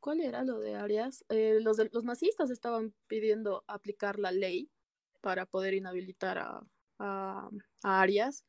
[0.00, 1.24] ¿cuál era lo de Arias?
[1.28, 4.70] Eh, los, de, los masistas estaban pidiendo aplicar la ley
[5.20, 6.60] para poder inhabilitar a,
[6.98, 7.50] a,
[7.82, 8.44] Arias.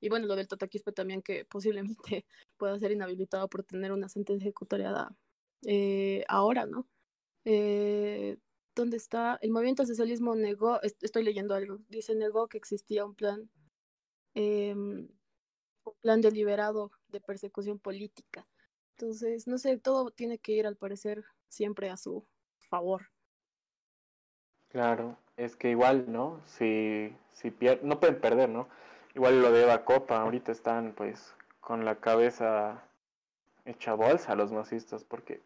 [0.00, 1.44] Y bueno, lo del Totaquispe también, que
[2.14, 2.26] posiblemente
[2.56, 5.14] pueda ser inhabilitado por tener una sentencia ejecutoriada
[5.66, 6.86] eh, ahora, ¿no?
[7.44, 8.38] Eh,
[8.74, 9.38] ¿Dónde está?
[9.40, 13.48] El movimiento socialismo negó, estoy leyendo algo, dice, negó que existía un plan
[14.36, 15.08] eh, un
[16.02, 18.46] plan deliberado de persecución política.
[18.96, 22.26] Entonces, no sé, todo tiene que ir al parecer siempre a su
[22.68, 23.10] favor.
[24.68, 26.42] Claro, es que igual, ¿no?
[26.44, 28.68] Si, si no pueden perder, ¿no?
[29.14, 32.82] Igual lo de Eva Copa, ahorita están pues con la cabeza
[33.64, 35.40] hecha bolsa los masistas, porque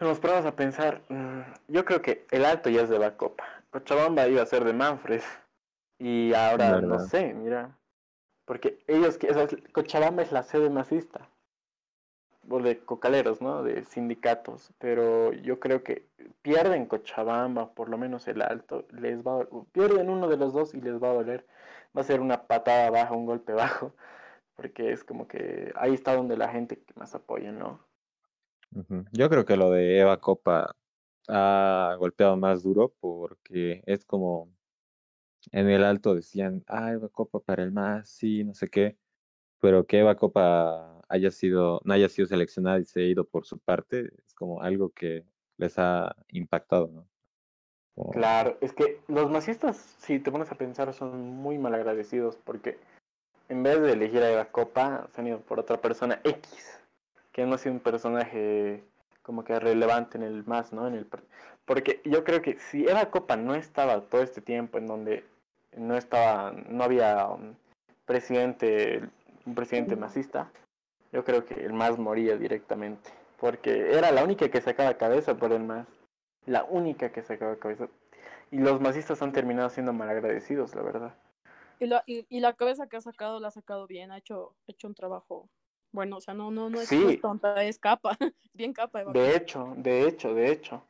[0.00, 3.44] nos ponemos a pensar, mm, yo creo que el alto ya es de Eva Copa,
[3.70, 5.22] Cochabamba iba a ser de Manfred,
[5.98, 7.76] y ahora no sé, mira.
[8.44, 9.18] Porque ellos,
[9.72, 11.28] Cochabamba es la sede masista.
[12.48, 13.64] O de cocaleros, ¿no?
[13.64, 14.72] De sindicatos.
[14.78, 16.06] Pero yo creo que
[16.42, 18.86] pierden Cochabamba, por lo menos el alto.
[18.92, 21.44] les va Pierden uno de los dos y les va a doler.
[21.96, 23.92] Va a ser una patada baja, un golpe bajo.
[24.54, 27.80] Porque es como que ahí está donde la gente más apoya, ¿no?
[29.12, 30.76] Yo creo que lo de Eva Copa
[31.28, 34.55] ha golpeado más duro porque es como
[35.52, 38.96] en el alto decían, ah, Eva Copa para el más, sí, no sé qué,
[39.60, 43.46] pero que Eva Copa haya sido, no haya sido seleccionada y se haya ido por
[43.46, 45.24] su parte, es como algo que
[45.56, 47.06] les ha impactado, ¿no?
[48.12, 52.78] Claro, es que los masistas, si te pones a pensar, son muy mal agradecidos porque
[53.48, 56.78] en vez de elegir a Eva Copa, se han ido por otra persona X,
[57.32, 58.84] que no ha sido un personaje
[59.22, 60.86] como que relevante en el más, ¿no?
[60.86, 61.06] En el
[61.64, 65.24] porque yo creo que si Eva Copa no estaba todo este tiempo en donde
[65.76, 67.56] no estaba, no había un
[68.04, 69.02] presidente,
[69.44, 70.50] un presidente masista,
[71.12, 75.52] yo creo que el MAS moría directamente, porque era la única que sacaba cabeza por
[75.52, 75.86] el MAS,
[76.46, 77.88] la única que sacaba cabeza.
[78.50, 81.14] Y los masistas han terminado siendo malagradecidos, la verdad.
[81.78, 84.86] Y la, y, la cabeza que ha sacado la ha sacado bien, ha hecho, hecho
[84.86, 85.48] un trabajo
[85.92, 87.18] bueno, o sea, no, no, no es, sí.
[87.22, 88.18] tonta, es capa,
[88.52, 89.02] bien capa.
[89.04, 90.82] De hecho, de hecho, de hecho.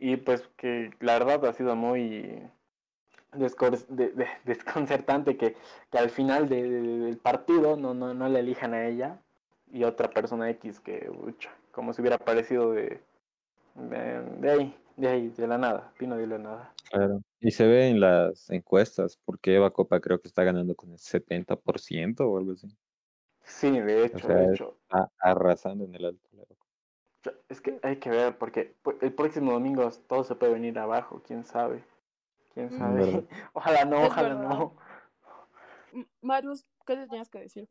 [0.00, 2.42] Y pues que la verdad ha sido muy
[4.44, 5.56] desconcertante que,
[5.90, 9.18] que al final del partido no, no, no le elijan a ella
[9.72, 11.10] y otra persona X que,
[11.72, 13.00] como si hubiera aparecido de,
[13.74, 16.74] de, ahí, de ahí, de la nada, vino de la nada.
[16.90, 20.90] Claro, y se ve en las encuestas, porque Eva Copa creo que está ganando con
[20.90, 22.68] el 70% o algo así.
[23.42, 24.78] Sí, de hecho, de hecho.
[25.18, 26.28] arrasando en el alto.
[27.48, 31.44] Es que hay que ver, porque el próximo domingo todo se puede venir abajo, quién
[31.44, 31.82] sabe.
[32.58, 33.28] ¿Quién sabe?
[33.52, 34.76] Ojalá no, ojalá no.
[36.22, 37.68] Marius, ¿qué le tenías que decir?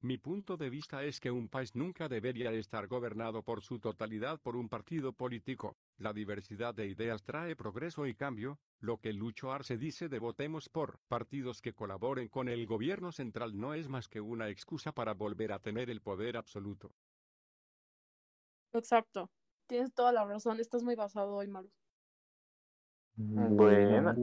[0.00, 4.40] Mi punto de vista es que un país nunca debería estar gobernado por su totalidad
[4.40, 5.76] por un partido político.
[5.98, 8.58] La diversidad de ideas trae progreso y cambio.
[8.80, 13.60] Lo que Lucho Arce dice de votemos por partidos que colaboren con el gobierno central
[13.60, 16.94] no es más que una excusa para volver a tener el poder absoluto.
[18.72, 19.30] Exacto.
[19.66, 21.70] Tienes toda la razón, estás muy basado hoy, Maru.
[23.16, 24.14] Bueno.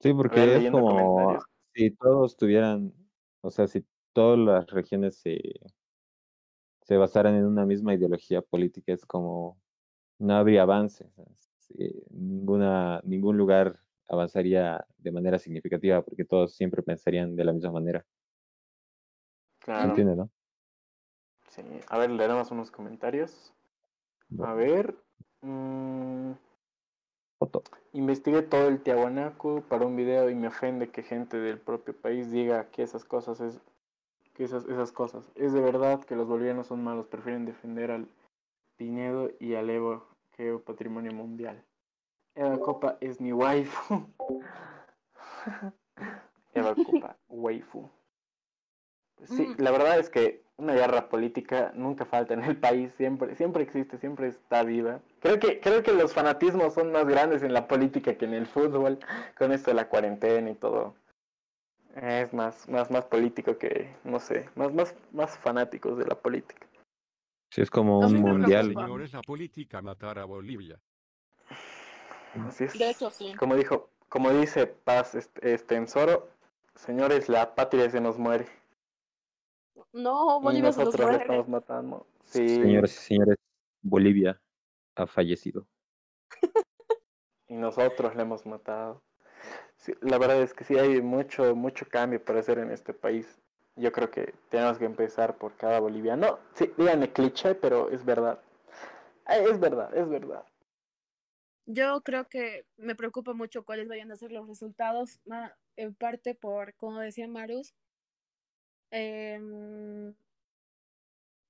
[0.00, 1.38] Sí, porque es como
[1.74, 2.92] si todos tuvieran,
[3.42, 5.38] o sea, si todas las regiones se,
[6.82, 9.60] se basaran en una misma ideología política, es como
[10.18, 11.10] no habría avance.
[12.10, 18.04] ninguna, ningún lugar avanzaría de manera significativa porque todos siempre pensarían de la misma manera.
[19.60, 19.90] Claro.
[19.90, 20.30] ¿Entiendes, no?
[21.48, 21.62] Sí.
[21.88, 23.52] A ver, le damos unos comentarios.
[24.38, 24.96] A ver.
[25.42, 26.32] Mmm,
[27.92, 32.30] investigué todo el Tiahuanaco para un video y me ofende que gente del propio país
[32.30, 33.60] diga que esas cosas es
[34.34, 35.24] que esas, esas cosas.
[35.34, 38.08] Es de verdad que los bolivianos son malos, prefieren defender al
[38.76, 41.62] Pinedo y al Evo que patrimonio mundial.
[42.34, 44.06] Eva Copa es mi waifu.
[46.54, 47.90] Eva Copa, waifu.
[49.24, 49.56] Sí, mm.
[49.58, 53.98] la verdad es que una guerra política nunca falta en el país, siempre, siempre existe,
[53.98, 55.00] siempre está viva.
[55.20, 58.46] Creo que, creo que los fanatismos son más grandes en la política que en el
[58.46, 58.98] fútbol,
[59.38, 60.94] con esto de la cuarentena y todo.
[61.96, 66.66] Es más, más, más político que, no sé, más, más, más fanáticos de la política.
[67.50, 68.72] Sí, es como un mundial.
[68.74, 70.78] la política matará a Bolivia.
[72.46, 72.78] Así es.
[72.78, 73.34] De hecho, sí.
[73.34, 76.28] Como dijo, como dice Paz este, este, en Soro,
[76.76, 78.46] señores, la patria se nos muere.
[79.92, 81.24] No, Y Bolivia se nos nosotros la muere.
[81.24, 82.06] estamos matando.
[82.24, 82.48] Sí.
[82.48, 83.36] Señores y señores,
[83.82, 84.40] Bolivia
[84.96, 85.66] ha fallecido.
[87.48, 89.02] y nosotros le hemos matado.
[89.76, 93.40] Sí, la verdad es que sí hay mucho, mucho cambio por hacer en este país.
[93.76, 96.38] Yo creo que tenemos que empezar por cada boliviano.
[96.54, 98.40] Sí, díganme cliché, pero es verdad.
[99.26, 100.44] Es verdad, es verdad.
[101.66, 105.20] Yo creo que me preocupa mucho cuáles vayan a ser los resultados,
[105.76, 107.74] en parte por, como decía Marus,
[108.90, 110.14] em,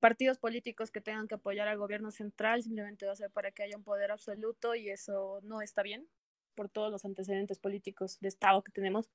[0.01, 3.63] partidos políticos que tengan que apoyar al gobierno central simplemente va a ser para que
[3.63, 6.09] haya un poder absoluto y eso no está bien
[6.55, 9.11] por todos los antecedentes políticos de Estado que tenemos.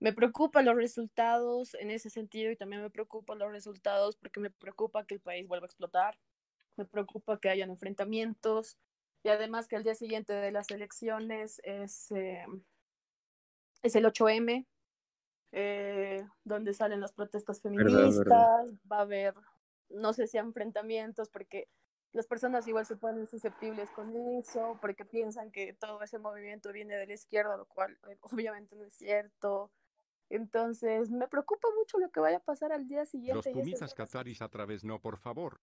[0.00, 4.50] Me preocupan los resultados en ese sentido y también me preocupan los resultados porque me
[4.50, 6.18] preocupa que el país vuelva a explotar,
[6.76, 8.78] me preocupa que hayan enfrentamientos,
[9.24, 12.44] y además que el día siguiente de las elecciones es, eh,
[13.82, 14.66] es el 8M,
[15.52, 18.64] eh, donde salen las protestas feministas, verdad.
[18.90, 19.34] va a haber,
[19.90, 21.68] no sé si enfrentamientos, porque
[22.12, 26.96] las personas igual se ponen susceptibles con eso, porque piensan que todo ese movimiento viene
[26.96, 29.70] de la izquierda, lo cual eh, obviamente no es cierto.
[30.30, 33.50] Entonces, me preocupa mucho lo que vaya a pasar al día Los siguiente.
[33.50, 35.60] ese pumitas cataris a través no, por favor.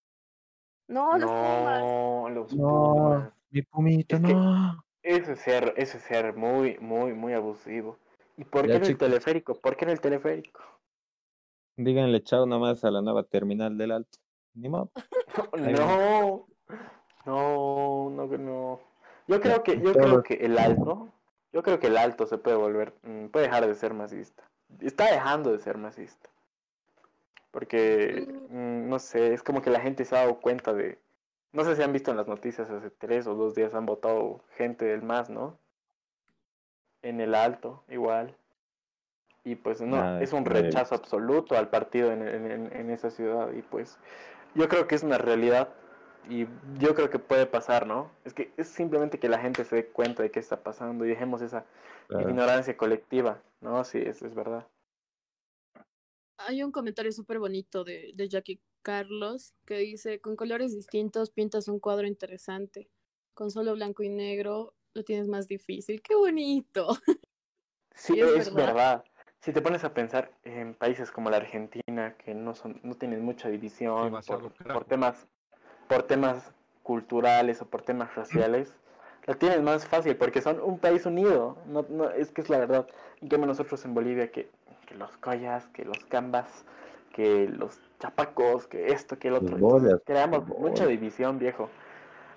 [0.88, 1.80] No, los Pumas.
[1.82, 3.34] No, los No, Pumas.
[3.50, 4.84] mi pumita, Es no.
[5.02, 7.98] Eso es ser, eso es ser muy, muy, muy abusivo.
[8.40, 9.56] ¿Y por Ya, qué en el teleférico?
[9.56, 10.62] ¿Por qué en el teleférico?
[11.76, 14.18] Díganle chao nomás a la nueva terminal del Alto.
[14.54, 14.92] Ni modo.
[17.26, 18.80] No, no, no, no.
[19.28, 21.10] Yo creo que, yo creo que el alto,
[21.52, 24.50] yo creo que el alto se puede volver, mm, puede dejar de ser masista.
[24.80, 26.30] Está dejando de ser masista.
[27.52, 30.98] Porque, mm, no sé, es como que la gente se ha dado cuenta de,
[31.52, 34.46] no sé si han visto en las noticias hace tres o dos días han votado
[34.56, 35.60] gente del MAS, ¿no?
[37.02, 38.38] En el alto, igual.
[39.43, 43.10] Y pues no, Ah, es un rechazo absoluto al partido en, en, en- en esa
[43.10, 43.52] ciudad.
[43.54, 43.97] Y pues
[44.56, 45.70] yo creo que es una realidad
[46.30, 46.45] y
[46.80, 48.12] yo creo que puede pasar, ¿no?
[48.26, 51.10] Es que es simplemente que la gente se dé cuenta de qué está pasando y
[51.10, 51.66] dejemos esa
[52.08, 52.30] Claro.
[52.30, 53.84] ignorancia colectiva, ¿no?
[53.86, 54.68] Sí, eso es verdad.
[56.38, 61.68] Hay un comentario súper bonito de, de Jackie Carlos que dice, con colores distintos pintas
[61.68, 62.89] un cuadro interesante.
[63.34, 66.02] Con solo blanco y negro lo tienes más difícil.
[66.02, 66.89] ¡Qué bonito!
[67.95, 68.74] Sí, es es, verdad.
[68.74, 69.04] verdad.
[69.41, 73.24] Si te pones a pensar en países como la Argentina, que no son, no tienen
[73.24, 75.28] mucha división por, temas,
[75.88, 76.52] por temas
[76.84, 78.74] culturales o por temas raciales,
[79.26, 81.58] la tienen más fácil porque son un país unido.
[81.68, 82.88] No, no, es que es la verdad.
[83.22, 84.50] En cambio nosotros en Bolivia que,
[84.88, 86.66] que los collas, que los cambas,
[87.14, 89.58] que los chapacos, que esto, que el otro.
[89.58, 91.70] Bolas, creamos mucha división, viejo.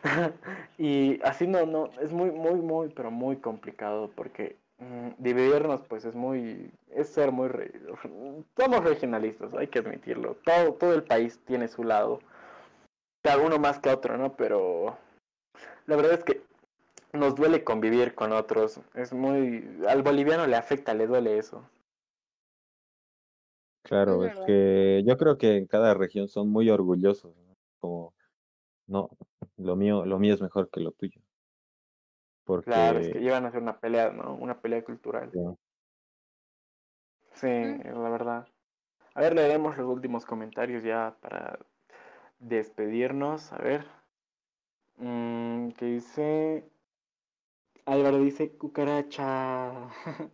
[0.78, 6.04] y así no, no, es muy, muy, muy, pero muy complicado porque mm, dividirnos pues
[6.04, 7.72] es muy, es ser muy, re-
[8.56, 10.36] somos regionalistas, hay que admitirlo.
[10.44, 12.20] Todo, todo el país tiene su lado,
[13.22, 14.34] cada uno más que otro, ¿no?
[14.36, 14.96] Pero
[15.86, 16.42] la verdad es que
[17.12, 21.62] nos duele convivir con otros, es muy, al boliviano le afecta, le duele eso.
[23.84, 27.56] Claro, Es que yo creo que en cada región son muy orgullosos, ¿no?
[27.80, 28.14] Como,
[28.86, 29.10] no,
[29.56, 31.20] lo mío, lo mío es mejor que lo tuyo.
[32.44, 34.34] Porque, Claro, es que llevan a hacer una pelea, ¿no?
[34.34, 35.30] Una pelea cultural.
[35.32, 35.40] Sí.
[37.34, 38.46] Sí, es la verdad.
[39.14, 41.58] A ver, leeremos los últimos comentarios ya para
[42.38, 43.52] despedirnos.
[43.52, 43.86] A ver.
[44.96, 46.64] Mm, ¿Qué dice?
[47.84, 49.88] Álvaro dice cucaracha.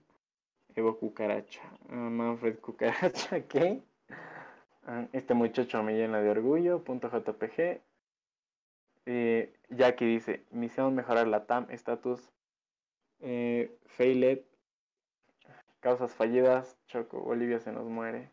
[0.75, 1.63] Evo cucaracha.
[1.89, 3.41] Ah, Manfred cucaracha.
[3.49, 3.83] ¿Qué?
[4.87, 6.85] Ah, Este muchacho me llena de orgullo.
[6.85, 7.81] Punto JPG.
[9.11, 12.31] Eh, Jackie dice, misión mejorar la TAM, estatus,
[13.21, 14.41] eh, failed,
[15.81, 18.31] causas fallidas, Choco, Bolivia se nos muere.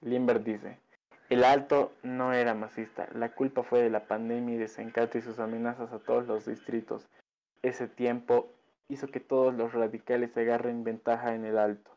[0.00, 0.80] Limber dice,
[1.28, 5.38] el alto no era masista, la culpa fue de la pandemia y desencanto y sus
[5.38, 7.08] amenazas a todos los distritos.
[7.62, 8.52] Ese tiempo
[8.88, 11.96] hizo que todos los radicales se agarren ventaja en el alto,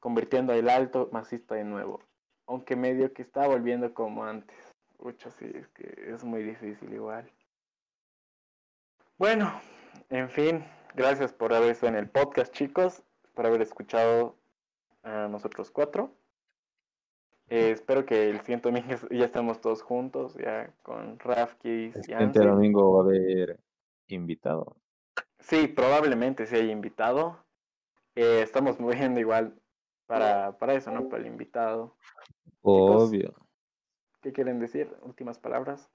[0.00, 2.00] convirtiendo al alto masista de nuevo,
[2.46, 4.67] aunque medio que está volviendo como antes.
[4.98, 7.30] Mucho sí, es que es muy difícil igual.
[9.16, 9.60] Bueno,
[10.10, 13.02] en fin, gracias por haber estado en el podcast, chicos,
[13.34, 14.36] por haber escuchado
[15.02, 16.12] a nosotros cuatro.
[17.48, 22.04] Eh, espero que el siguiente domingo ya estemos todos juntos, ya con Rafkis el y
[22.04, 22.48] siguiente Ansel.
[22.48, 23.60] domingo va a haber
[24.08, 24.76] invitado.
[25.38, 27.44] Sí, probablemente se haya invitado.
[28.14, 29.54] Eh, estamos moviendo igual
[30.06, 31.08] para, para eso, ¿no?
[31.08, 31.96] Para el invitado.
[32.62, 33.47] Obvio.
[34.22, 34.88] ¿Qué quieren decir?
[35.02, 35.88] Últimas palabras.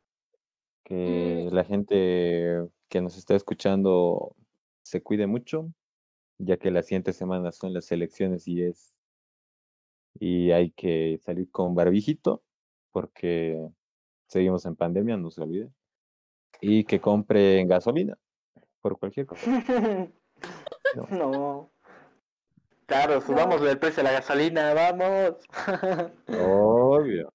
[0.83, 4.35] Que la gente que nos está escuchando
[4.81, 5.71] se cuide mucho,
[6.37, 8.93] ya que la siguiente semana son las elecciones y es
[10.19, 12.43] y hay que salir con barbijito
[12.91, 13.67] porque
[14.27, 15.69] seguimos en pandemia, no se olvide.
[16.61, 18.17] Y que compren gasolina
[18.81, 19.45] por cualquier cosa.
[20.95, 21.07] No.
[21.09, 21.71] No.
[22.85, 25.37] Claro, subamos el precio de la gasolina, vamos.
[26.27, 27.33] Obvio.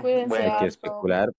[0.00, 0.66] Cuídense Bueno, Hay que harto.
[0.66, 1.32] especular.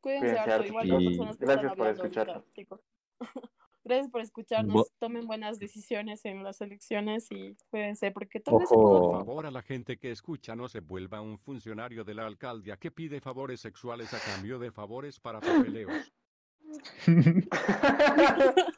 [0.00, 0.52] Cuídense Cuídense harto.
[0.54, 2.30] harto Igual y personas que gracias por hablando escuchar.
[2.30, 2.80] ahorita, chicos.
[3.82, 4.74] Gracias por escucharnos.
[4.74, 8.58] Bo- Tomen buenas decisiones en las elecciones y cuídense porque se Ojo.
[8.58, 9.18] Por equivoquen.
[9.26, 12.90] favor, a la gente que escucha no se vuelva un funcionario de la alcaldía que
[12.90, 16.12] pide favores sexuales a cambio de favores para papeleos.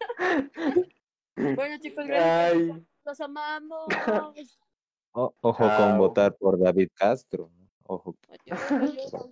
[1.37, 2.53] Bueno, chicos, gracias.
[2.69, 3.87] por Ay, Los amamos.
[5.15, 5.99] O- ojo con Chao.
[5.99, 7.51] votar por David Castro.
[7.89, 8.17] Ojo.
[8.29, 8.59] Adiós,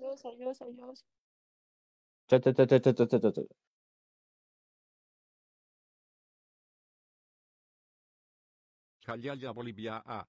[9.32, 10.26] adiós, Bolivia A.